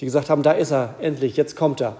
Die 0.00 0.06
gesagt 0.06 0.30
haben, 0.30 0.42
da 0.42 0.52
ist 0.52 0.70
er, 0.70 0.94
endlich, 1.00 1.36
jetzt 1.36 1.56
kommt 1.56 1.80
er. 1.82 1.96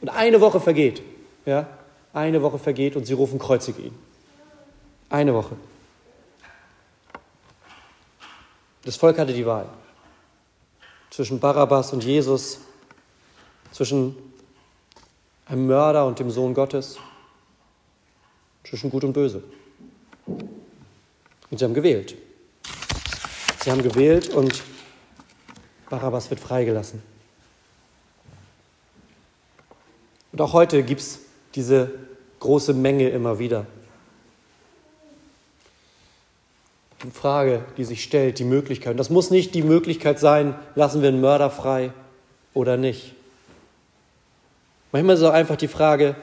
Und 0.00 0.08
eine 0.08 0.40
Woche 0.40 0.60
vergeht, 0.60 1.02
ja, 1.44 1.66
eine 2.12 2.42
Woche 2.42 2.58
vergeht 2.58 2.94
und 2.94 3.06
sie 3.06 3.12
rufen, 3.12 3.40
kreuzige 3.40 3.82
ihn. 3.82 3.98
Eine 5.10 5.34
Woche. 5.34 5.56
Das 8.84 8.96
Volk 8.96 9.18
hatte 9.18 9.32
die 9.32 9.46
Wahl 9.46 9.66
zwischen 11.10 11.40
Barabbas 11.40 11.92
und 11.92 12.04
Jesus, 12.04 12.58
zwischen 13.72 14.16
einem 15.46 15.66
Mörder 15.66 16.06
und 16.06 16.18
dem 16.18 16.30
Sohn 16.30 16.54
Gottes, 16.54 16.98
zwischen 18.64 18.90
Gut 18.90 19.04
und 19.04 19.12
Böse. 19.12 19.42
Und 20.26 21.58
sie 21.58 21.64
haben 21.64 21.74
gewählt. 21.74 22.16
Sie 23.62 23.70
haben 23.70 23.82
gewählt 23.82 24.28
und 24.30 24.62
Barabbas 25.88 26.30
wird 26.30 26.40
freigelassen. 26.40 27.13
Und 30.34 30.40
auch 30.40 30.52
heute 30.52 30.82
gibt 30.82 31.00
es 31.00 31.20
diese 31.54 31.92
große 32.40 32.74
Menge 32.74 33.08
immer 33.08 33.38
wieder. 33.38 33.66
die 37.04 37.10
Frage, 37.10 37.64
die 37.76 37.84
sich 37.84 38.02
stellt, 38.02 38.38
die 38.38 38.44
Möglichkeit. 38.44 38.92
Und 38.92 38.96
das 38.96 39.10
muss 39.10 39.30
nicht 39.30 39.54
die 39.54 39.62
Möglichkeit 39.62 40.18
sein, 40.18 40.54
lassen 40.74 41.02
wir 41.02 41.10
einen 41.10 41.20
Mörder 41.20 41.50
frei 41.50 41.92
oder 42.54 42.76
nicht. 42.76 43.12
Manchmal 44.90 45.14
ist 45.14 45.20
es 45.20 45.28
auch 45.28 45.34
einfach 45.34 45.56
die 45.56 45.68
Frage, 45.68 46.16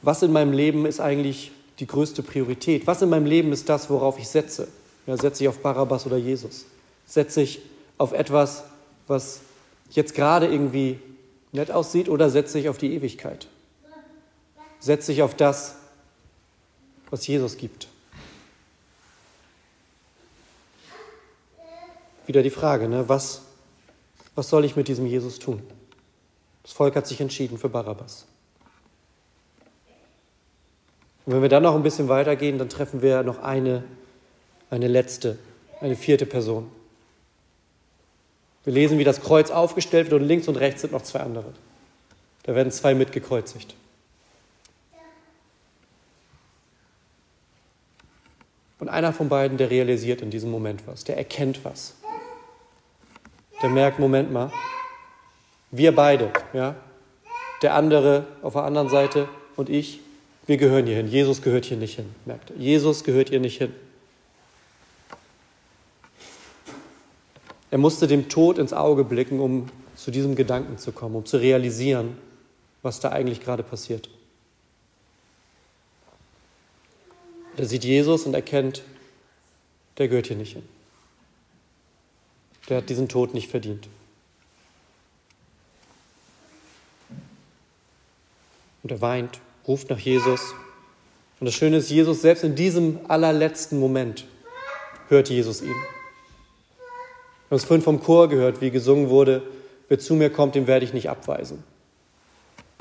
was 0.00 0.22
in 0.22 0.32
meinem 0.32 0.52
Leben 0.52 0.86
ist 0.86 1.00
eigentlich 1.00 1.52
die 1.78 1.86
größte 1.86 2.22
Priorität? 2.22 2.86
Was 2.86 3.02
in 3.02 3.10
meinem 3.10 3.26
Leben 3.26 3.52
ist 3.52 3.68
das, 3.68 3.90
worauf 3.90 4.18
ich 4.18 4.28
setze? 4.28 4.68
Ja, 5.06 5.16
setze 5.16 5.44
ich 5.44 5.48
auf 5.48 5.58
Barabbas 5.58 6.06
oder 6.06 6.16
Jesus? 6.16 6.66
Setze 7.06 7.42
ich 7.42 7.60
auf 7.98 8.12
etwas, 8.12 8.64
was 9.06 9.40
jetzt 9.90 10.14
gerade 10.14 10.46
irgendwie 10.46 10.98
nett 11.52 11.70
aussieht 11.70 12.08
oder 12.08 12.30
setze 12.30 12.58
ich 12.58 12.68
auf 12.68 12.78
die 12.78 12.94
Ewigkeit? 12.94 13.48
Setze 14.82 15.12
ich 15.12 15.22
auf 15.22 15.34
das, 15.34 15.76
was 17.08 17.26
Jesus 17.26 17.56
gibt? 17.56 17.88
wieder 22.32 22.42
die 22.42 22.50
Frage, 22.50 22.88
ne? 22.88 23.08
was, 23.10 23.42
was 24.34 24.48
soll 24.48 24.64
ich 24.64 24.74
mit 24.74 24.88
diesem 24.88 25.06
Jesus 25.06 25.38
tun? 25.38 25.62
Das 26.62 26.72
Volk 26.72 26.96
hat 26.96 27.06
sich 27.06 27.20
entschieden 27.20 27.58
für 27.58 27.68
Barabbas. 27.68 28.24
Und 31.26 31.34
wenn 31.34 31.42
wir 31.42 31.50
dann 31.50 31.62
noch 31.62 31.74
ein 31.74 31.82
bisschen 31.82 32.08
weitergehen, 32.08 32.56
dann 32.56 32.70
treffen 32.70 33.02
wir 33.02 33.22
noch 33.22 33.42
eine, 33.42 33.84
eine 34.70 34.88
letzte, 34.88 35.38
eine 35.80 35.94
vierte 35.94 36.24
Person. 36.24 36.70
Wir 38.64 38.72
lesen, 38.72 38.98
wie 38.98 39.04
das 39.04 39.20
Kreuz 39.20 39.50
aufgestellt 39.50 40.10
wird 40.10 40.22
und 40.22 40.26
links 40.26 40.48
und 40.48 40.56
rechts 40.56 40.80
sind 40.80 40.92
noch 40.92 41.02
zwei 41.02 41.20
andere. 41.20 41.52
Da 42.44 42.54
werden 42.54 42.72
zwei 42.72 42.94
mitgekreuzigt. 42.94 43.74
Und 48.82 48.88
einer 48.88 49.12
von 49.12 49.28
beiden, 49.28 49.58
der 49.58 49.70
realisiert 49.70 50.22
in 50.22 50.30
diesem 50.30 50.50
Moment 50.50 50.88
was, 50.88 51.04
der 51.04 51.16
erkennt 51.16 51.64
was. 51.64 51.94
Der 53.62 53.70
merkt, 53.70 54.00
Moment 54.00 54.32
mal, 54.32 54.50
wir 55.70 55.94
beide, 55.94 56.32
ja, 56.52 56.74
der 57.62 57.76
andere 57.76 58.26
auf 58.42 58.54
der 58.54 58.64
anderen 58.64 58.88
Seite 58.88 59.28
und 59.54 59.68
ich, 59.68 60.00
wir 60.48 60.56
gehören 60.56 60.86
hier 60.86 60.96
hin. 60.96 61.06
Jesus 61.06 61.42
gehört 61.42 61.64
hier 61.64 61.76
nicht 61.76 61.94
hin, 61.94 62.12
merkt 62.24 62.50
er. 62.50 62.56
Jesus 62.56 63.04
gehört 63.04 63.28
hier 63.28 63.38
nicht 63.38 63.58
hin. 63.58 63.72
Er 67.70 67.78
musste 67.78 68.08
dem 68.08 68.28
Tod 68.28 68.58
ins 68.58 68.72
Auge 68.72 69.04
blicken, 69.04 69.38
um 69.38 69.68
zu 69.94 70.10
diesem 70.10 70.34
Gedanken 70.34 70.76
zu 70.76 70.90
kommen, 70.90 71.14
um 71.14 71.24
zu 71.24 71.36
realisieren, 71.36 72.16
was 72.82 72.98
da 72.98 73.10
eigentlich 73.10 73.40
gerade 73.40 73.62
passiert. 73.62 74.08
Er 77.62 77.68
sieht 77.68 77.84
Jesus 77.84 78.26
und 78.26 78.34
erkennt, 78.34 78.82
der 79.96 80.08
gehört 80.08 80.26
hier 80.26 80.34
nicht 80.34 80.54
hin. 80.54 80.68
Der 82.68 82.78
hat 82.78 82.88
diesen 82.88 83.08
Tod 83.08 83.34
nicht 83.34 83.48
verdient. 83.48 83.86
Und 88.82 88.90
er 88.90 89.00
weint, 89.00 89.38
ruft 89.68 89.90
nach 89.90 89.98
Jesus. 90.00 90.40
Und 91.38 91.44
das 91.44 91.54
Schöne 91.54 91.76
ist, 91.76 91.88
Jesus 91.88 92.20
selbst 92.20 92.42
in 92.42 92.56
diesem 92.56 92.98
allerletzten 93.06 93.78
Moment 93.78 94.26
hört 95.06 95.30
Jesus 95.30 95.62
ihn. 95.62 95.68
Wir 95.68 95.76
haben 97.50 97.58
es 97.58 97.64
vorhin 97.64 97.84
vom 97.84 98.00
Chor 98.02 98.28
gehört, 98.28 98.60
wie 98.60 98.72
gesungen 98.72 99.08
wurde, 99.08 99.40
wer 99.88 100.00
zu 100.00 100.16
mir 100.16 100.30
kommt, 100.30 100.56
den 100.56 100.66
werde 100.66 100.84
ich 100.84 100.94
nicht 100.94 101.08
abweisen. 101.08 101.62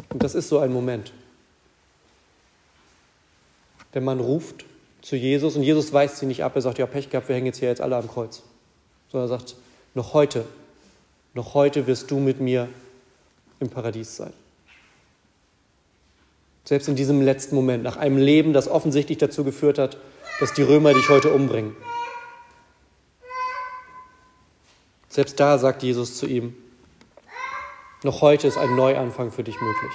Und 0.10 0.24
das 0.24 0.34
ist 0.34 0.50
so 0.50 0.58
ein 0.58 0.74
Moment. 0.74 1.14
Der 3.94 4.02
Mann 4.02 4.20
ruft 4.20 4.66
zu 5.02 5.16
Jesus 5.16 5.56
und 5.56 5.64
Jesus 5.64 5.92
weist 5.94 6.18
sie 6.18 6.26
nicht 6.26 6.44
ab. 6.44 6.56
Er 6.56 6.62
sagt, 6.62 6.78
ja, 6.78 6.86
Pech 6.86 7.10
gehabt, 7.10 7.28
wir 7.28 7.36
hängen 7.36 7.48
jetzt 7.48 7.58
hier 7.58 7.70
jetzt 7.70 7.82
alle 7.82 7.96
am 7.96 8.08
Kreuz. 8.08 8.44
Sondern 9.12 9.30
er 9.30 9.38
sagt, 9.40 9.56
noch 9.94 10.14
heute, 10.14 10.46
noch 11.34 11.54
heute 11.54 11.88
wirst 11.88 12.12
du 12.12 12.20
mit 12.20 12.40
mir 12.40 12.70
im 13.60 13.70
Paradies 13.70 14.16
sein. 14.16 14.34
Selbst 16.64 16.88
in 16.88 16.96
diesem 16.96 17.22
letzten 17.22 17.56
Moment, 17.56 17.84
nach 17.84 17.98
einem 17.98 18.18
Leben, 18.18 18.54
das 18.54 18.68
offensichtlich 18.68 19.18
dazu 19.18 19.44
geführt 19.44 19.80
hat, 19.80 19.98
dass 20.40 20.54
die 20.54 20.62
Römer 20.62 20.94
dich 20.94 21.10
heute 21.10 21.34
umbringen. 21.34 21.76
Selbst 25.10 25.40
da 25.40 25.58
sagt 25.58 25.84
Jesus 25.84 26.18
zu 26.18 26.28
ihm, 26.28 26.56
noch 28.04 28.22
heute 28.22 28.48
ist 28.48 28.58
ein 28.58 28.76
Neuanfang 28.76 29.32
für 29.32 29.44
dich 29.44 29.60
möglich. 29.60 29.92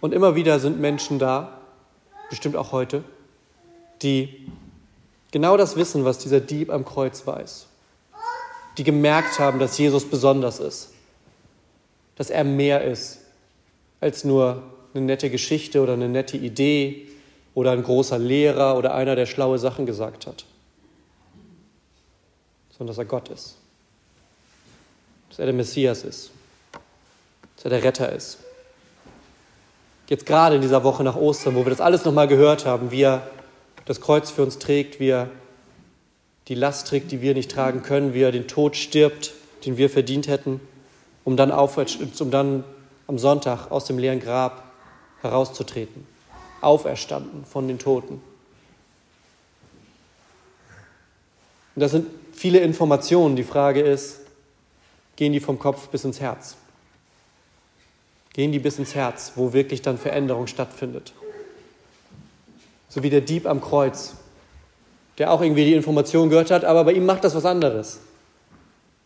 Und 0.00 0.14
immer 0.14 0.34
wieder 0.34 0.60
sind 0.60 0.80
Menschen 0.80 1.18
da, 1.18 1.60
bestimmt 2.30 2.56
auch 2.56 2.72
heute, 2.72 3.04
die 4.02 4.48
genau 5.30 5.56
das 5.56 5.76
wissen, 5.76 6.04
was 6.04 6.18
dieser 6.18 6.40
Dieb 6.40 6.70
am 6.70 6.84
Kreuz 6.84 7.26
weiß. 7.26 7.66
Die 8.78 8.84
gemerkt 8.84 9.38
haben, 9.38 9.58
dass 9.58 9.76
Jesus 9.76 10.08
besonders 10.08 10.58
ist, 10.58 10.92
dass 12.16 12.30
er 12.30 12.44
mehr 12.44 12.84
ist 12.84 13.18
als 14.00 14.24
nur 14.24 14.62
eine 14.94 15.04
nette 15.04 15.28
Geschichte 15.28 15.82
oder 15.82 15.92
eine 15.92 16.08
nette 16.08 16.36
Idee 16.36 17.08
oder 17.54 17.72
ein 17.72 17.82
großer 17.82 18.18
Lehrer 18.18 18.78
oder 18.78 18.94
einer, 18.94 19.16
der 19.16 19.26
schlaue 19.26 19.58
Sachen 19.58 19.84
gesagt 19.84 20.26
hat, 20.26 20.46
sondern 22.70 22.88
dass 22.88 22.98
er 22.98 23.04
Gott 23.04 23.28
ist, 23.28 23.56
dass 25.28 25.40
er 25.40 25.46
der 25.46 25.54
Messias 25.54 26.04
ist, 26.04 26.30
dass 27.56 27.64
er 27.64 27.70
der 27.70 27.84
Retter 27.84 28.10
ist 28.12 28.38
jetzt 30.10 30.26
gerade 30.26 30.56
in 30.56 30.60
dieser 30.60 30.84
Woche 30.84 31.02
nach 31.02 31.16
Ostern, 31.16 31.54
wo 31.54 31.64
wir 31.64 31.70
das 31.70 31.80
alles 31.80 32.04
nochmal 32.04 32.28
gehört 32.28 32.66
haben, 32.66 32.90
wie 32.90 33.02
er 33.02 33.22
das 33.86 34.02
Kreuz 34.02 34.30
für 34.30 34.42
uns 34.42 34.58
trägt, 34.58 35.00
wie 35.00 35.08
er 35.08 35.30
die 36.48 36.56
Last 36.56 36.88
trägt, 36.88 37.12
die 37.12 37.22
wir 37.22 37.32
nicht 37.32 37.50
tragen 37.50 37.82
können, 37.82 38.12
wie 38.12 38.22
er 38.22 38.32
den 38.32 38.48
Tod 38.48 38.76
stirbt, 38.76 39.32
den 39.64 39.76
wir 39.76 39.88
verdient 39.88 40.26
hätten, 40.28 40.60
um 41.24 41.36
dann, 41.36 41.52
um 41.52 42.30
dann 42.30 42.64
am 43.06 43.18
Sonntag 43.18 43.70
aus 43.70 43.84
dem 43.84 43.98
leeren 43.98 44.20
Grab 44.20 44.64
herauszutreten, 45.22 46.06
auferstanden 46.60 47.44
von 47.44 47.68
den 47.68 47.78
Toten. 47.78 48.20
Und 51.76 51.80
das 51.80 51.92
sind 51.92 52.08
viele 52.32 52.58
Informationen. 52.58 53.36
Die 53.36 53.44
Frage 53.44 53.80
ist, 53.80 54.20
gehen 55.14 55.32
die 55.32 55.40
vom 55.40 55.58
Kopf 55.58 55.88
bis 55.88 56.04
ins 56.04 56.20
Herz? 56.20 56.56
Gehen 58.40 58.52
die 58.52 58.58
bis 58.58 58.78
ins 58.78 58.94
Herz, 58.94 59.32
wo 59.36 59.52
wirklich 59.52 59.82
dann 59.82 59.98
Veränderung 59.98 60.46
stattfindet. 60.46 61.12
So 62.88 63.02
wie 63.02 63.10
der 63.10 63.20
Dieb 63.20 63.44
am 63.44 63.60
Kreuz, 63.60 64.14
der 65.18 65.30
auch 65.30 65.42
irgendwie 65.42 65.66
die 65.66 65.74
Information 65.74 66.30
gehört 66.30 66.50
hat, 66.50 66.64
aber 66.64 66.84
bei 66.84 66.92
ihm 66.92 67.04
macht 67.04 67.22
das 67.22 67.34
was 67.34 67.44
anderes. 67.44 68.00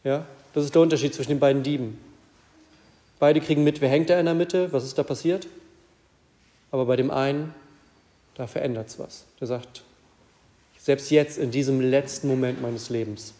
Ja, 0.05 0.25
das 0.53 0.67
ist 0.67 0.77
der 0.77 0.83
Unterschied 0.83 1.15
zwischen 1.15 1.31
den 1.31 1.41
beiden 1.41 1.65
Dieben. 1.65 1.99
Beide 3.19 3.41
kriegen 3.41 3.65
mit, 3.65 3.81
wer 3.81 3.89
hängt 3.89 4.09
da 4.09 4.21
in 4.21 4.27
der 4.27 4.37
Mitte, 4.37 4.73
was 4.73 4.85
ist 4.85 4.99
da 4.99 5.03
passiert. 5.03 5.49
Aber 6.71 6.87
bei 6.87 6.95
dem 6.95 7.11
einen, 7.11 7.53
da 8.37 8.47
verändert 8.47 8.87
es 8.87 9.01
was. 9.01 9.25
Der 9.41 9.49
sagt, 9.49 9.83
selbst 10.79 11.11
jetzt, 11.11 11.39
in 11.39 11.51
diesem 11.51 11.81
letzten 11.81 12.29
Moment 12.29 12.63
meines 12.63 12.89
Lebens, 12.89 13.35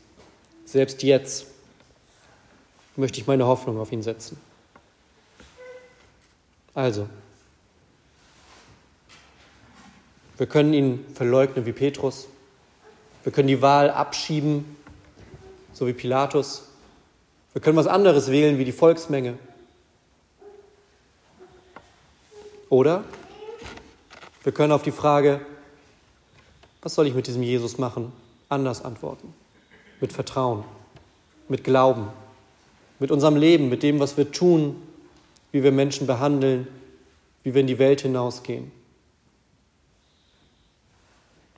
selbst 0.65 1.05
jetzt 1.05 1.47
möchte 2.97 3.21
ich 3.21 3.29
meine 3.29 3.47
Hoffnung 3.47 3.79
auf 3.79 3.93
ihn 3.93 4.03
setzen. 4.03 4.37
Also, 6.75 7.09
wir 10.37 10.47
können 10.47 10.75
ihn 10.75 11.07
verleugnen 11.15 11.67
wie 11.67 11.73
Petrus. 11.73 12.27
Wir 13.23 13.33
können 13.33 13.49
die 13.49 13.63
Wahl 13.63 13.91
abschieben, 13.91 14.77
so 15.73 15.87
wie 15.87 15.93
Pilatus. 15.93 16.69
Wir 17.53 17.63
können 17.63 17.77
was 17.77 17.87
anderes 17.87 18.31
wählen 18.31 18.59
wie 18.59 18.65
die 18.65 18.73
Volksmenge. 18.73 19.39
Oder 22.69 23.05
wir 24.43 24.53
können 24.53 24.73
auf 24.73 24.83
die 24.83 24.91
Frage, 24.91 25.41
was 26.83 26.97
soll 26.97 27.07
ich 27.07 27.15
mit 27.15 27.29
diesem 27.29 27.43
Jesus 27.45 27.79
machen, 27.79 28.13
anders 28.49 28.85
antworten. 28.85 29.33
Mit 30.01 30.13
Vertrauen, 30.13 30.65
mit 31.49 31.63
Glauben, 31.63 32.09
mit 32.99 33.13
unserem 33.13 33.37
Leben, 33.37 33.69
mit 33.69 33.85
dem, 33.85 34.01
was 34.01 34.17
wir 34.17 34.33
tun 34.33 34.83
wie 35.55 35.63
wir 35.63 35.71
Menschen 35.71 36.09
behandeln, 36.09 36.67
wie 37.45 37.55
wir 37.55 37.61
in 37.61 37.69
die 37.69 37.79
Welt 37.79 38.01
hinausgehen. 38.01 38.73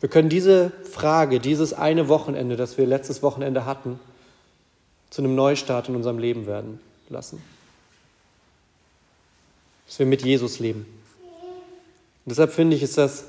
Wir 0.01 0.11
können 0.11 0.29
diese 0.29 0.71
Frage, 0.85 1.41
dieses 1.41 1.73
eine 1.73 2.07
Wochenende, 2.07 2.57
das 2.57 2.77
wir 2.77 2.85
letztes 2.85 3.23
Wochenende 3.23 3.65
hatten, 3.65 3.99
zu 5.09 5.23
einem 5.23 5.35
Neustart 5.35 5.89
in 5.89 5.97
unserem 5.97 6.19
Leben 6.19 6.47
werden 6.47 6.79
lassen. 7.09 7.43
Dass 9.87 9.99
wir 9.99 10.05
mit 10.05 10.23
Jesus 10.23 10.59
leben. 10.59 10.81
Und 12.27 12.31
deshalb 12.31 12.53
finde 12.53 12.77
ich, 12.77 12.83
ist 12.83 12.99
das 12.99 13.25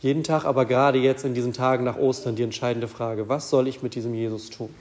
jeden 0.00 0.24
Tag, 0.24 0.44
aber 0.44 0.64
gerade 0.64 0.98
jetzt 0.98 1.24
in 1.24 1.34
diesen 1.34 1.52
Tagen 1.52 1.84
nach 1.84 1.98
Ostern 1.98 2.34
die 2.34 2.42
entscheidende 2.42 2.88
Frage. 2.88 3.28
Was 3.28 3.48
soll 3.48 3.68
ich 3.68 3.80
mit 3.80 3.94
diesem 3.94 4.12
Jesus 4.12 4.50
tun? 4.50 4.74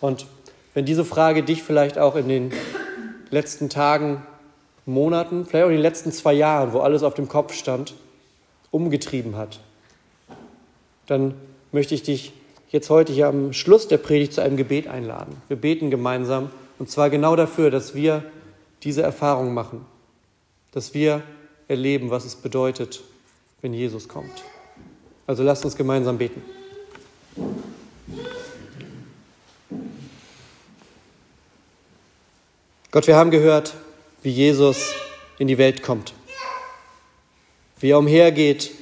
Und 0.00 0.26
wenn 0.74 0.84
diese 0.84 1.04
Frage 1.04 1.42
dich 1.42 1.62
vielleicht 1.62 1.98
auch 1.98 2.16
in 2.16 2.28
den 2.28 2.52
letzten 3.30 3.68
Tagen, 3.68 4.22
Monaten, 4.86 5.46
vielleicht 5.46 5.64
auch 5.64 5.68
in 5.68 5.76
den 5.76 5.82
letzten 5.82 6.12
zwei 6.12 6.32
Jahren, 6.32 6.72
wo 6.72 6.80
alles 6.80 7.02
auf 7.02 7.14
dem 7.14 7.28
Kopf 7.28 7.54
stand, 7.54 7.94
umgetrieben 8.70 9.36
hat, 9.36 9.60
dann 11.06 11.34
möchte 11.72 11.94
ich 11.94 12.02
dich 12.02 12.32
jetzt 12.70 12.90
heute 12.90 13.12
hier 13.12 13.26
am 13.26 13.52
Schluss 13.52 13.88
der 13.88 13.98
Predigt 13.98 14.32
zu 14.32 14.40
einem 14.40 14.56
Gebet 14.56 14.86
einladen. 14.86 15.36
Wir 15.48 15.56
beten 15.56 15.90
gemeinsam 15.90 16.50
und 16.78 16.90
zwar 16.90 17.10
genau 17.10 17.36
dafür, 17.36 17.70
dass 17.70 17.94
wir 17.94 18.24
diese 18.82 19.02
Erfahrung 19.02 19.52
machen, 19.54 19.84
dass 20.72 20.94
wir 20.94 21.22
erleben, 21.68 22.10
was 22.10 22.24
es 22.24 22.36
bedeutet, 22.36 23.00
wenn 23.60 23.74
Jesus 23.74 24.08
kommt. 24.08 24.44
Also 25.26 25.42
lasst 25.42 25.64
uns 25.64 25.76
gemeinsam 25.76 26.18
beten. 26.18 26.42
Gott, 32.92 33.06
wir 33.06 33.14
haben 33.16 33.30
gehört, 33.30 33.74
wie 34.22 34.30
Jesus 34.30 34.94
in 35.38 35.46
die 35.46 35.58
Welt 35.58 35.82
kommt. 35.82 36.12
wie 37.78 37.92
er 37.92 37.98
umhergeht 37.98 38.72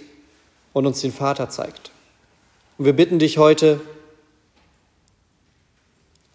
und 0.72 0.86
uns 0.86 1.02
den 1.02 1.12
Vater 1.12 1.50
zeigt. 1.50 1.92
Und 2.78 2.84
wir 2.84 2.94
bitten 2.94 3.20
dich 3.20 3.38
heute, 3.38 3.80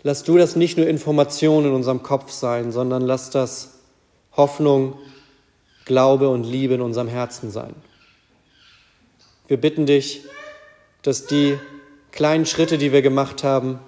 lass 0.01 0.23
du 0.23 0.37
das 0.37 0.55
nicht 0.55 0.77
nur 0.77 0.87
Information 0.87 1.65
in 1.65 1.73
unserem 1.73 2.03
Kopf 2.03 2.31
sein, 2.31 2.71
sondern 2.71 3.01
lass 3.01 3.31
das 3.31 3.79
Hoffnung, 4.37 4.97
Glaube 5.83 6.29
und 6.29 6.45
Liebe 6.45 6.75
in 6.75 6.81
unserem 6.81 7.09
Herzen 7.09 7.51
sein. 7.51 7.75
Wir 9.47 9.57
bitten 9.57 9.85
dich, 9.85 10.23
dass 11.01 11.25
die 11.25 11.57
kleinen 12.13 12.45
Schritte, 12.45 12.77
die 12.77 12.93
wir 12.93 13.01
gemacht 13.01 13.43
haben, 13.43 13.79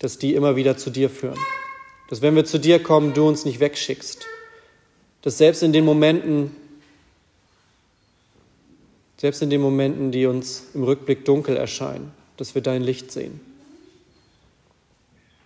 dass 0.00 0.18
die 0.18 0.34
immer 0.34 0.56
wieder 0.56 0.76
zu 0.76 0.90
dir 0.90 1.08
führen. 1.08 1.38
Dass 2.08 2.22
wenn 2.22 2.36
wir 2.36 2.44
zu 2.44 2.58
dir 2.58 2.82
kommen, 2.82 3.14
du 3.14 3.26
uns 3.26 3.44
nicht 3.44 3.60
wegschickst. 3.60 4.26
Dass 5.22 5.38
selbst 5.38 5.62
in 5.62 5.72
den 5.72 5.84
Momenten, 5.84 6.54
selbst 9.16 9.42
in 9.42 9.50
den 9.50 9.60
Momenten, 9.60 10.12
die 10.12 10.26
uns 10.26 10.64
im 10.74 10.84
Rückblick 10.84 11.24
dunkel 11.24 11.56
erscheinen, 11.56 12.12
dass 12.36 12.54
wir 12.54 12.62
dein 12.62 12.82
Licht 12.82 13.10
sehen. 13.10 13.40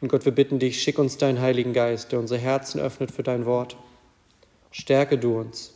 Und 0.00 0.08
Gott, 0.08 0.24
wir 0.24 0.32
bitten 0.32 0.58
dich, 0.58 0.82
schick 0.82 0.98
uns 0.98 1.18
deinen 1.18 1.40
Heiligen 1.40 1.72
Geist, 1.72 2.12
der 2.12 2.18
unsere 2.18 2.40
Herzen 2.40 2.80
öffnet 2.80 3.10
für 3.10 3.22
dein 3.22 3.44
Wort. 3.44 3.76
Stärke 4.70 5.18
du 5.18 5.38
uns. 5.38 5.74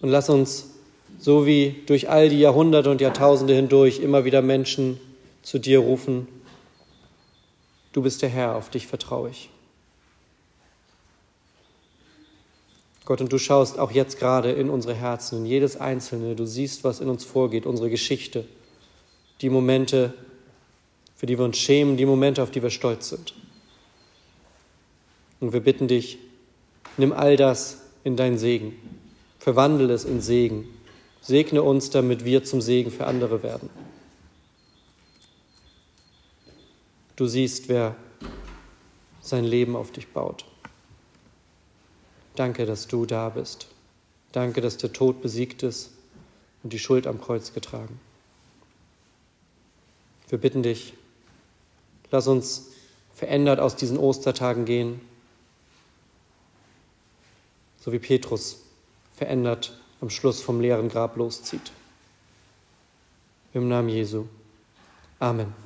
Und 0.00 0.08
lass 0.08 0.28
uns, 0.28 0.70
so 1.18 1.46
wie 1.46 1.82
durch 1.86 2.08
all 2.10 2.28
die 2.28 2.40
Jahrhunderte 2.40 2.90
und 2.90 3.00
Jahrtausende 3.00 3.54
hindurch, 3.54 4.00
immer 4.00 4.24
wieder 4.24 4.42
Menschen 4.42 4.98
zu 5.42 5.58
dir 5.58 5.78
rufen, 5.78 6.28
du 7.94 8.02
bist 8.02 8.20
der 8.20 8.28
Herr, 8.28 8.56
auf 8.56 8.68
dich 8.68 8.86
vertraue 8.86 9.30
ich. 9.30 9.48
Gott, 13.06 13.20
und 13.20 13.32
du 13.32 13.38
schaust 13.38 13.78
auch 13.78 13.90
jetzt 13.90 14.18
gerade 14.18 14.52
in 14.52 14.68
unsere 14.68 14.94
Herzen, 14.94 15.40
in 15.40 15.46
jedes 15.46 15.76
Einzelne. 15.76 16.34
Du 16.34 16.46
siehst, 16.46 16.84
was 16.84 17.00
in 17.00 17.08
uns 17.08 17.24
vorgeht, 17.24 17.66
unsere 17.66 17.90
Geschichte, 17.90 18.44
die 19.40 19.50
Momente, 19.50 20.14
für 21.14 21.26
die 21.26 21.38
wir 21.38 21.44
uns 21.44 21.58
schämen, 21.58 21.96
die 21.96 22.06
Momente, 22.06 22.42
auf 22.42 22.50
die 22.50 22.62
wir 22.62 22.70
stolz 22.70 23.10
sind. 23.10 23.34
Und 25.40 25.52
wir 25.52 25.60
bitten 25.60 25.86
dich, 25.86 26.18
nimm 26.96 27.12
all 27.12 27.36
das 27.36 27.82
in 28.04 28.16
deinen 28.16 28.38
Segen, 28.38 28.74
verwandle 29.38 29.92
es 29.92 30.04
in 30.04 30.20
Segen, 30.20 30.66
segne 31.20 31.62
uns, 31.62 31.90
damit 31.90 32.24
wir 32.24 32.42
zum 32.42 32.60
Segen 32.60 32.90
für 32.90 33.06
andere 33.06 33.42
werden. 33.42 33.68
Du 37.16 37.26
siehst, 37.26 37.68
wer 37.68 37.94
sein 39.20 39.44
Leben 39.44 39.76
auf 39.76 39.92
dich 39.92 40.08
baut. 40.08 40.44
Danke, 42.36 42.66
dass 42.66 42.88
du 42.88 43.06
da 43.06 43.28
bist. 43.28 43.68
Danke, 44.32 44.60
dass 44.60 44.76
der 44.76 44.92
Tod 44.92 45.22
besiegt 45.22 45.62
ist 45.62 45.90
und 46.62 46.72
die 46.72 46.78
Schuld 46.78 47.06
am 47.06 47.20
Kreuz 47.20 47.52
getragen. 47.52 48.00
Wir 50.28 50.38
bitten 50.38 50.62
dich, 50.62 50.94
lass 52.10 52.26
uns 52.26 52.70
verändert 53.14 53.60
aus 53.60 53.76
diesen 53.76 53.98
Ostertagen 53.98 54.64
gehen, 54.64 55.00
so 57.78 57.92
wie 57.92 58.00
Petrus 58.00 58.62
verändert 59.14 59.78
am 60.00 60.10
Schluss 60.10 60.40
vom 60.40 60.60
leeren 60.60 60.88
Grab 60.88 61.16
loszieht. 61.16 61.70
Im 63.52 63.68
Namen 63.68 63.90
Jesu. 63.90 64.26
Amen. 65.20 65.63